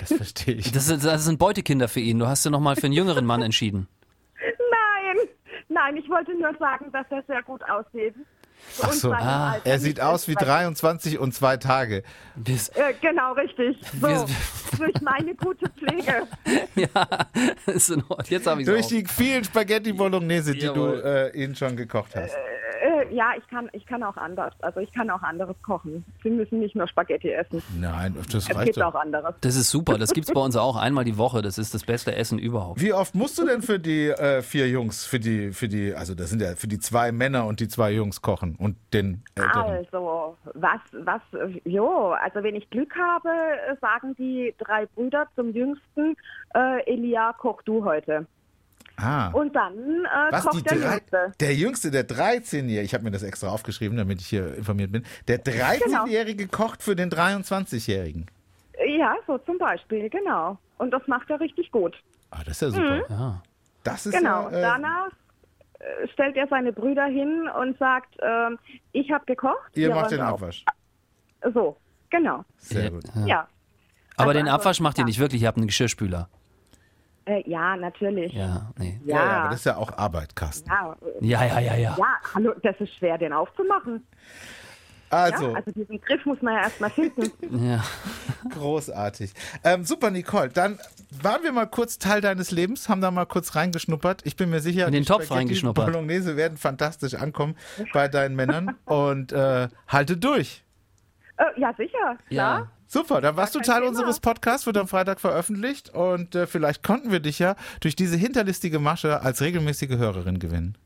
Das 0.00 0.12
verstehe 0.12 0.54
ich. 0.54 0.72
das, 0.72 0.88
ist, 0.88 1.04
das 1.04 1.24
sind 1.24 1.38
Beutekinder 1.38 1.88
für 1.88 2.00
ihn. 2.00 2.18
Du 2.18 2.26
hast 2.26 2.44
ja 2.44 2.50
nochmal 2.50 2.76
für 2.76 2.84
einen 2.84 2.92
jüngeren 2.94 3.24
Mann 3.26 3.42
entschieden. 3.42 3.86
Nein, 4.40 5.28
nein, 5.68 5.96
ich 5.96 6.08
wollte 6.08 6.34
nur 6.38 6.54
sagen, 6.58 6.90
dass 6.92 7.06
er 7.10 7.22
sehr 7.26 7.42
gut 7.42 7.62
aussieht. 7.68 8.14
Ach 8.82 8.92
so. 8.92 9.12
Ah, 9.12 9.52
Alter 9.52 9.66
Er 9.70 9.78
sieht 9.78 10.00
aus 10.00 10.28
wie 10.28 10.32
ist, 10.32 10.40
weil- 10.40 10.46
23 10.46 11.18
und 11.18 11.32
zwei 11.34 11.56
Tage. 11.56 12.02
Bis, 12.34 12.68
Äh, 12.68 12.94
genau, 13.00 13.32
richtig. 13.32 13.78
So, 14.00 14.26
durch 14.78 15.00
meine 15.00 15.34
gute 15.34 15.68
Pflege. 15.70 16.26
ja, 16.74 17.08
ist 17.66 17.90
in 17.90 18.02
Ordnung. 18.08 18.26
jetzt 18.28 18.46
habe 18.46 18.60
ich 18.60 18.66
Durch 18.66 18.86
die 18.88 19.04
vielen 19.06 19.44
Spaghetti 19.44 19.92
Bolognese, 19.92 20.52
die 20.52 20.60
Jawohl. 20.66 21.00
du 21.02 21.08
äh, 21.34 21.42
ihnen 21.44 21.54
schon 21.56 21.76
gekocht 21.76 22.14
hast. 22.16 22.32
Äh, 22.34 22.38
ja, 23.10 23.32
ich 23.36 23.46
kann, 23.48 23.68
ich 23.72 23.86
kann 23.86 24.02
auch 24.02 24.16
anders. 24.16 24.52
Also 24.60 24.80
ich 24.80 24.92
kann 24.92 25.10
auch 25.10 25.22
anderes 25.22 25.56
kochen. 25.62 26.04
Sie 26.22 26.30
müssen 26.30 26.60
nicht 26.60 26.74
nur 26.74 26.86
Spaghetti 26.88 27.30
essen. 27.30 27.62
Nein, 27.78 28.14
das 28.30 28.48
Es 28.48 28.54
reicht 28.54 28.74
gibt 28.74 28.82
auch 28.82 28.94
anderes. 28.94 29.34
Das 29.40 29.56
ist 29.56 29.70
super. 29.70 29.98
Das 29.98 30.12
gibt's 30.12 30.32
bei 30.32 30.40
uns 30.40 30.56
auch 30.56 30.76
einmal 30.76 31.04
die 31.04 31.18
Woche. 31.18 31.42
Das 31.42 31.58
ist 31.58 31.74
das 31.74 31.84
beste 31.84 32.14
Essen 32.14 32.38
überhaupt. 32.38 32.80
Wie 32.80 32.92
oft 32.92 33.14
musst 33.14 33.38
du 33.38 33.46
denn 33.46 33.62
für 33.62 33.78
die 33.78 34.08
äh, 34.08 34.42
vier 34.42 34.68
Jungs, 34.68 35.06
für 35.06 35.20
die, 35.20 35.52
für 35.52 35.68
die, 35.68 35.94
also 35.94 36.14
das 36.14 36.30
sind 36.30 36.42
ja 36.42 36.54
für 36.56 36.68
die 36.68 36.78
zwei 36.78 37.12
Männer 37.12 37.46
und 37.46 37.60
die 37.60 37.68
zwei 37.68 37.92
Jungs 37.92 38.22
kochen 38.22 38.56
und 38.56 38.76
den 38.92 39.22
Älteren? 39.34 39.62
Also, 39.62 40.36
was, 40.54 40.80
was, 40.92 41.22
äh, 41.32 41.60
jo, 41.64 42.10
also 42.10 42.42
wenn 42.42 42.56
ich 42.56 42.68
Glück 42.70 42.94
habe, 42.96 43.28
äh, 43.28 43.76
sagen 43.80 44.14
die 44.16 44.54
drei 44.58 44.86
Brüder 44.86 45.26
zum 45.34 45.52
Jüngsten, 45.52 46.16
äh, 46.54 46.84
Elia, 46.86 47.32
koch 47.32 47.62
du 47.62 47.84
heute. 47.84 48.26
Ah. 48.98 49.28
Und 49.28 49.54
dann 49.54 49.74
äh, 50.04 50.32
Was, 50.32 50.42
die 50.44 50.48
kocht 50.62 50.70
der 50.70 50.78
drei, 50.78 50.94
Jüngste. 50.94 51.32
der 51.40 51.54
Jüngste, 51.54 51.90
der 51.90 52.08
13-Jährige, 52.08 52.80
ich 52.82 52.94
habe 52.94 53.04
mir 53.04 53.10
das 53.10 53.22
extra 53.22 53.48
aufgeschrieben, 53.48 53.96
damit 53.98 54.20
ich 54.20 54.26
hier 54.28 54.54
informiert 54.56 54.90
bin, 54.92 55.04
der 55.28 55.38
Genau. 55.38 56.04
13-Jährige 56.04 56.48
kocht 56.48 56.82
für 56.82 56.96
den 56.96 57.10
23-Jährigen. 57.10 58.26
Ja, 58.98 59.14
so 59.26 59.38
zum 59.38 59.58
Beispiel, 59.58 60.08
genau. 60.10 60.58
Und 60.78 60.90
das 60.92 61.02
macht 61.06 61.28
er 61.30 61.40
richtig 61.40 61.70
gut. 61.72 61.94
Ah, 62.30 62.38
das 62.44 62.60
ist 62.60 62.62
ja 62.62 62.70
super. 62.70 63.02
Ja. 63.10 63.42
Das 63.84 64.06
ist 64.06 64.16
Genau. 64.16 64.50
ja, 64.50 64.58
äh, 64.58 64.62
Danach 64.62 65.08
äh, 65.78 66.08
stellt 66.12 66.36
er 66.36 66.46
seine 66.48 66.72
Brüder 66.72 67.04
hin 67.06 67.48
und 67.60 67.78
sagt, 67.78 68.16
ähm, 68.20 68.58
ich 68.92 69.10
habe 69.10 69.24
gekocht. 69.26 69.70
ihr 69.74 69.94
macht 69.94 70.10
den. 70.10 70.20
Abwasch. 70.20 70.64
So, 71.54 71.76
genau. 72.10 72.44
Sehr 72.58 72.84
Ja. 72.84 72.90
gut. 72.90 73.04
Ja. 73.26 73.48
Aber 74.16 74.30
Also 74.30 74.38
den 74.40 74.48
Abwasch 74.48 74.80
macht 74.80 74.96
ihr 74.96 75.02
ansonsten- 75.02 75.06
nicht 75.08 75.18
wirklich. 75.18 75.42
Ihr 75.42 75.48
habt 75.48 75.58
einen 75.58 75.66
Geschirrspüler. 75.66 76.28
Äh, 77.26 77.42
ja, 77.48 77.76
natürlich. 77.76 78.32
Ja. 78.32 78.46
Ja, 78.46 78.70
nee. 78.78 79.00
Ja. 79.04 79.16
ja, 79.16 79.22
aber 79.40 79.48
das 79.50 79.58
ist 79.60 79.64
ja 79.66 79.76
auch 79.76 79.96
Arbeit, 79.98 80.34
Carsten. 80.36 80.68
Ja, 80.70 80.96
äh, 81.20 81.26
Ja, 81.26 81.44
ja, 81.44 81.60
ja, 81.60 81.74
ja. 81.76 81.96
ja, 81.98 82.06
hallo, 82.34 82.54
das 82.62 82.76
ist 82.80 82.94
schwer, 82.94 83.18
den 83.18 83.32
aufzumachen. 83.32 84.06
Also, 85.10 85.50
Ja, 85.50 85.54
also 85.54 85.70
diesen 85.70 86.00
Griff 86.00 86.24
muss 86.26 86.40
man 86.42 86.54
ja 86.54 86.62
erstmal 86.62 86.90
finden. 86.90 87.30
ja. 87.68 87.82
großartig. 88.50 89.32
Ähm, 89.64 89.84
super, 89.84 90.10
Nicole. 90.10 90.48
Dann 90.48 90.78
waren 91.22 91.42
wir 91.44 91.52
mal 91.52 91.66
kurz 91.66 91.98
Teil 91.98 92.20
deines 92.20 92.50
Lebens, 92.50 92.88
haben 92.88 93.00
da 93.00 93.10
mal 93.10 93.24
kurz 93.26 93.54
reingeschnuppert. 93.54 94.22
Ich 94.24 94.36
bin 94.36 94.50
mir 94.50 94.60
sicher, 94.60 94.86
In 94.86 94.92
den 94.92 95.02
die 95.02 95.06
Topf 95.08 95.24
Spaghetti 95.24 95.34
reingeschnuppert. 95.38 95.86
Bolognese 95.86 96.36
werden 96.36 96.58
fantastisch 96.58 97.14
ankommen 97.14 97.56
bei 97.92 98.08
deinen 98.08 98.34
Männern. 98.34 98.76
Und 98.84 99.32
äh, 99.32 99.68
halte 99.88 100.16
durch. 100.16 100.64
äh, 101.38 101.60
ja, 101.60 101.72
sicher. 101.76 102.18
Ja. 102.28 102.68
Super, 102.88 103.20
dann 103.20 103.36
warst 103.36 103.54
du 103.54 103.60
Teil 103.60 103.80
Thema. 103.80 103.88
unseres 103.88 104.20
Podcasts, 104.20 104.66
wird 104.66 104.76
am 104.76 104.86
Freitag 104.88 105.20
veröffentlicht 105.20 105.90
und 105.90 106.34
äh, 106.34 106.46
vielleicht 106.46 106.82
konnten 106.84 107.10
wir 107.10 107.20
dich 107.20 107.38
ja 107.40 107.56
durch 107.80 107.96
diese 107.96 108.16
hinterlistige 108.16 108.78
Masche 108.78 109.20
als 109.22 109.40
regelmäßige 109.40 109.96
Hörerin 109.98 110.38
gewinnen. 110.38 110.78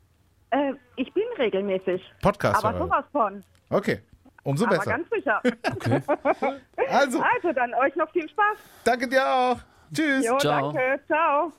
Äh, 0.49 0.73
ich 0.95 1.13
bin 1.13 1.23
regelmäßig. 1.37 2.01
Podcast. 2.21 2.63
Aber 2.65 2.77
sowas 2.77 3.05
von. 3.11 3.43
Okay, 3.69 3.99
umso 4.43 4.65
Aber 4.65 4.77
besser. 4.77 4.91
ganz 4.91 5.07
sicher. 5.09 5.41
Also, 6.89 7.21
Also 7.21 7.53
dann 7.53 7.73
euch 7.75 7.95
noch 7.95 8.11
viel 8.11 8.27
Spaß. 8.27 8.57
danke 8.83 9.07
dir 9.07 9.25
auch. 9.25 9.59
Tschüss. 9.93 10.25
Jo, 10.25 10.37
Ciao. 10.39 10.71
danke. 10.73 10.99
Ciao. 11.07 11.53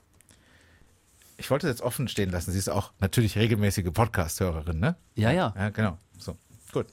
Ich 1.37 1.49
wollte 1.49 1.65
das 1.67 1.77
jetzt 1.77 1.81
offen 1.85 2.07
stehen 2.07 2.29
lassen. 2.29 2.51
Sie 2.51 2.59
ist 2.59 2.69
auch 2.69 2.91
natürlich 2.99 3.37
regelmäßige 3.37 3.91
Podcast-Hörerin, 3.91 4.79
ne? 4.79 4.95
Ja, 5.15 5.31
ja. 5.31 5.53
Ja, 5.57 5.69
genau. 5.69 5.97
So, 6.19 6.35
gut. 6.71 6.87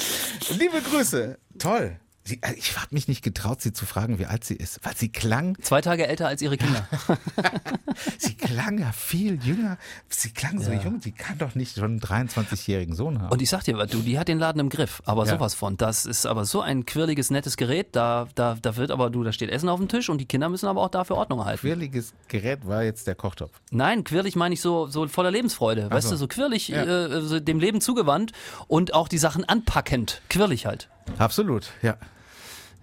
Liebe 0.51 0.81
Grüße. 0.81 1.37
Toll. 1.57 1.99
Sie, 2.25 2.39
äh, 2.41 2.53
ich 2.53 2.77
habe 2.77 2.87
mich 2.91 3.07
nicht 3.09 3.21
getraut, 3.21 3.61
sie 3.61 3.73
zu 3.73 3.85
fragen, 3.85 4.17
wie 4.17 4.25
alt 4.25 4.43
sie 4.45 4.55
ist, 4.55 4.79
weil 4.83 4.95
sie 4.95 5.09
klang, 5.09 5.57
Zwei 5.61 5.81
Tage 5.81 6.07
älter 6.07 6.27
als 6.27 6.41
ihre 6.41 6.55
Kinder. 6.57 6.87
sie 8.17 8.33
klang 8.35 8.77
ja 8.77 8.91
viel 8.91 9.43
jünger. 9.43 9.77
Sie 10.09 10.29
klang 10.31 10.61
so 10.61 10.71
Ja. 10.71 10.81
jung. 10.81 11.01
Sie 11.01 11.11
kann 11.11 11.37
doch 11.37 11.55
nicht 11.55 11.75
schon 11.75 11.83
einen 11.85 11.99
23-jährigen 11.99 12.95
Sohn 12.95 13.21
haben. 13.21 13.31
Und 13.31 13.41
ich 13.41 13.49
sag 13.49 13.63
dir, 13.63 13.73
du, 13.87 13.99
die 13.99 14.17
hat 14.17 14.27
den 14.29 14.39
Laden 14.39 14.59
im 14.59 14.69
Griff, 14.69 15.01
aber 15.05 15.25
Ja. 15.25 15.33
sowas 15.33 15.53
von. 15.53 15.75
Das 15.77 16.05
ist 16.05 16.25
aber 16.25 16.45
so 16.45 16.61
ein 16.61 16.85
quirliges, 16.85 17.29
nettes 17.29 17.57
Gerät. 17.57 17.89
Da, 17.95 18.27
da, 18.35 18.57
da 18.61 18.75
wird 18.77 18.91
aber, 18.91 19.09
du, 19.09 19.23
da 19.23 19.31
steht 19.33 19.49
Essen 19.49 19.67
auf 19.69 19.79
dem 19.79 19.89
Tisch 19.89 20.09
und 20.09 20.19
die 20.19 20.25
Kinder 20.25 20.47
müssen 20.49 20.67
aber 20.67 20.81
auch 20.81 20.89
dafür 20.89 21.17
Ordnung 21.17 21.43
halten. 21.43 21.59
Quirliges 21.61 22.13
Gerät 22.29 22.65
war 22.65 22.83
jetzt 22.83 23.05
der 23.07 23.15
Kochtopf. 23.15 23.59
Nein, 23.71 24.03
quirlig 24.03 24.35
meine 24.35 24.53
ich 24.53 24.61
so, 24.61 24.87
so 24.87 25.07
voller 25.07 25.31
Lebensfreude. 25.31 25.89
Weißt 25.91 26.07
so. 26.07 26.13
du, 26.13 26.17
so 26.17 26.27
quirlig, 26.27 26.69
Ja. 26.69 26.83
äh, 26.83 27.21
so 27.21 27.39
dem 27.39 27.59
Leben 27.59 27.81
zugewandt 27.81 28.31
und 28.67 28.93
auch 28.93 29.07
die 29.09 29.17
Sachen 29.17 29.43
anpackend. 29.43 30.21
Quirlig 30.29 30.65
halt. 30.65 30.89
Absolut, 31.17 31.69
ja. 31.81 31.97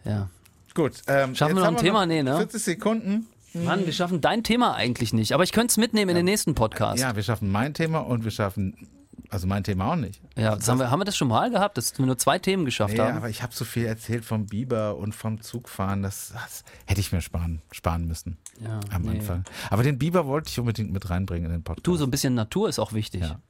Ja. 0.04 0.28
Gut. 0.74 1.02
Ähm, 1.06 1.34
Schaffen 1.34 1.56
wir 1.56 1.62
noch 1.62 1.68
ein 1.68 1.76
Thema? 1.76 2.06
Nee, 2.06 2.22
ne? 2.22 2.36
40 2.36 2.62
Sekunden. 2.62 3.26
Mann, 3.52 3.84
wir 3.84 3.92
schaffen 3.92 4.20
dein 4.20 4.44
Thema 4.44 4.74
eigentlich 4.74 5.12
nicht, 5.12 5.32
aber 5.32 5.42
ich 5.42 5.50
könnte 5.52 5.72
es 5.72 5.76
mitnehmen 5.76 6.10
in 6.10 6.16
den 6.16 6.24
nächsten 6.24 6.54
Podcast. 6.54 7.00
Ja, 7.02 7.16
wir 7.16 7.22
schaffen 7.24 7.50
mein 7.50 7.74
Thema 7.74 7.98
und 7.98 8.22
wir 8.22 8.30
schaffen, 8.30 8.88
also 9.28 9.48
mein 9.48 9.64
Thema 9.64 9.92
auch 9.92 9.96
nicht. 9.96 10.20
Ja, 10.36 10.54
das 10.54 10.68
haben, 10.68 10.78
wir, 10.78 10.90
haben 10.92 11.00
wir 11.00 11.04
das 11.04 11.16
schon 11.16 11.26
mal 11.26 11.50
gehabt, 11.50 11.76
dass 11.76 11.98
wir 11.98 12.06
nur 12.06 12.16
zwei 12.16 12.38
Themen 12.38 12.64
geschafft 12.64 12.94
Nee, 12.94 13.00
haben? 13.00 13.16
aber 13.16 13.28
ich 13.28 13.42
habe 13.42 13.52
so 13.52 13.64
viel 13.64 13.86
erzählt 13.86 14.24
vom 14.24 14.46
Biber 14.46 14.96
und 14.96 15.16
vom 15.16 15.40
Zugfahren, 15.40 16.04
das, 16.04 16.32
das 16.32 16.62
hätte 16.86 17.00
ich 17.00 17.10
mir 17.10 17.20
sparen, 17.22 17.60
sparen 17.72 18.06
müssen 18.06 18.38
Ja, 18.60 18.78
am 18.92 19.02
nee. 19.02 19.18
Anfang. 19.18 19.44
Aber 19.68 19.82
den 19.82 19.98
Biber 19.98 20.26
wollte 20.26 20.48
ich 20.48 20.60
unbedingt 20.60 20.92
mit 20.92 21.10
reinbringen 21.10 21.46
in 21.46 21.52
den 21.52 21.62
Podcast. 21.64 21.88
Du, 21.88 21.96
so 21.96 22.04
ein 22.04 22.10
bisschen 22.12 22.34
Natur 22.34 22.68
ist 22.68 22.78
auch 22.78 22.92
wichtig. 22.92 23.22
Ja. 23.22 23.40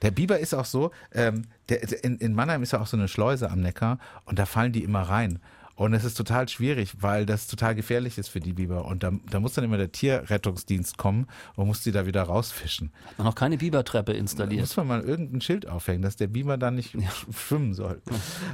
Der 0.00 0.10
Biber 0.12 0.38
ist 0.38 0.54
auch 0.54 0.64
so, 0.66 0.92
ähm, 1.12 1.44
der, 1.68 2.04
in, 2.04 2.16
in 2.18 2.32
Mannheim 2.34 2.62
ist 2.62 2.72
ja 2.72 2.80
auch 2.80 2.86
so 2.86 2.96
eine 2.96 3.08
Schleuse 3.08 3.50
am 3.50 3.60
Neckar 3.60 3.98
und 4.24 4.38
da 4.38 4.46
fallen 4.46 4.72
die 4.72 4.82
immer 4.82 5.02
rein. 5.02 5.40
Und 5.76 5.92
es 5.92 6.04
ist 6.04 6.14
total 6.16 6.48
schwierig, 6.48 6.94
weil 7.00 7.26
das 7.26 7.46
total 7.46 7.74
gefährlich 7.74 8.16
ist 8.18 8.28
für 8.28 8.40
die 8.40 8.54
Biber. 8.54 8.86
Und 8.86 9.02
da, 9.02 9.12
da 9.30 9.40
muss 9.40 9.52
dann 9.52 9.64
immer 9.64 9.76
der 9.76 9.92
Tierrettungsdienst 9.92 10.96
kommen 10.96 11.26
und 11.54 11.66
muss 11.66 11.82
die 11.82 11.92
da 11.92 12.06
wieder 12.06 12.22
rausfischen. 12.22 12.90
Hat 13.06 13.18
man 13.18 13.26
noch 13.26 13.34
keine 13.34 13.58
Bibertreppe 13.58 14.12
Da 14.12 14.18
installiert. 14.18 14.60
muss 14.60 14.76
man 14.76 14.86
mal 14.86 15.02
irgendein 15.02 15.42
Schild 15.42 15.68
aufhängen, 15.68 16.00
dass 16.02 16.16
der 16.16 16.28
Biber 16.28 16.56
dann 16.56 16.76
nicht 16.76 16.96
schwimmen 17.36 17.74
soll. 17.74 18.00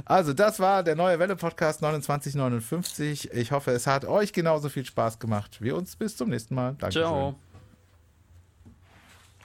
Also 0.05 0.33
das 0.33 0.59
war 0.59 0.83
der 0.83 0.95
neue 0.95 1.17
Welle-Podcast 1.17 1.79
2959. 1.79 3.31
Ich 3.33 3.51
hoffe, 3.51 3.71
es 3.71 3.87
hat 3.87 4.05
euch 4.05 4.33
genauso 4.33 4.69
viel 4.69 4.85
Spaß 4.85 5.19
gemacht 5.19 5.57
wie 5.61 5.71
uns. 5.71 5.95
Bis 5.95 6.17
zum 6.17 6.29
nächsten 6.29 6.55
Mal. 6.55 6.75
Dankeschön. 6.77 7.03
Ciao. 7.03 7.52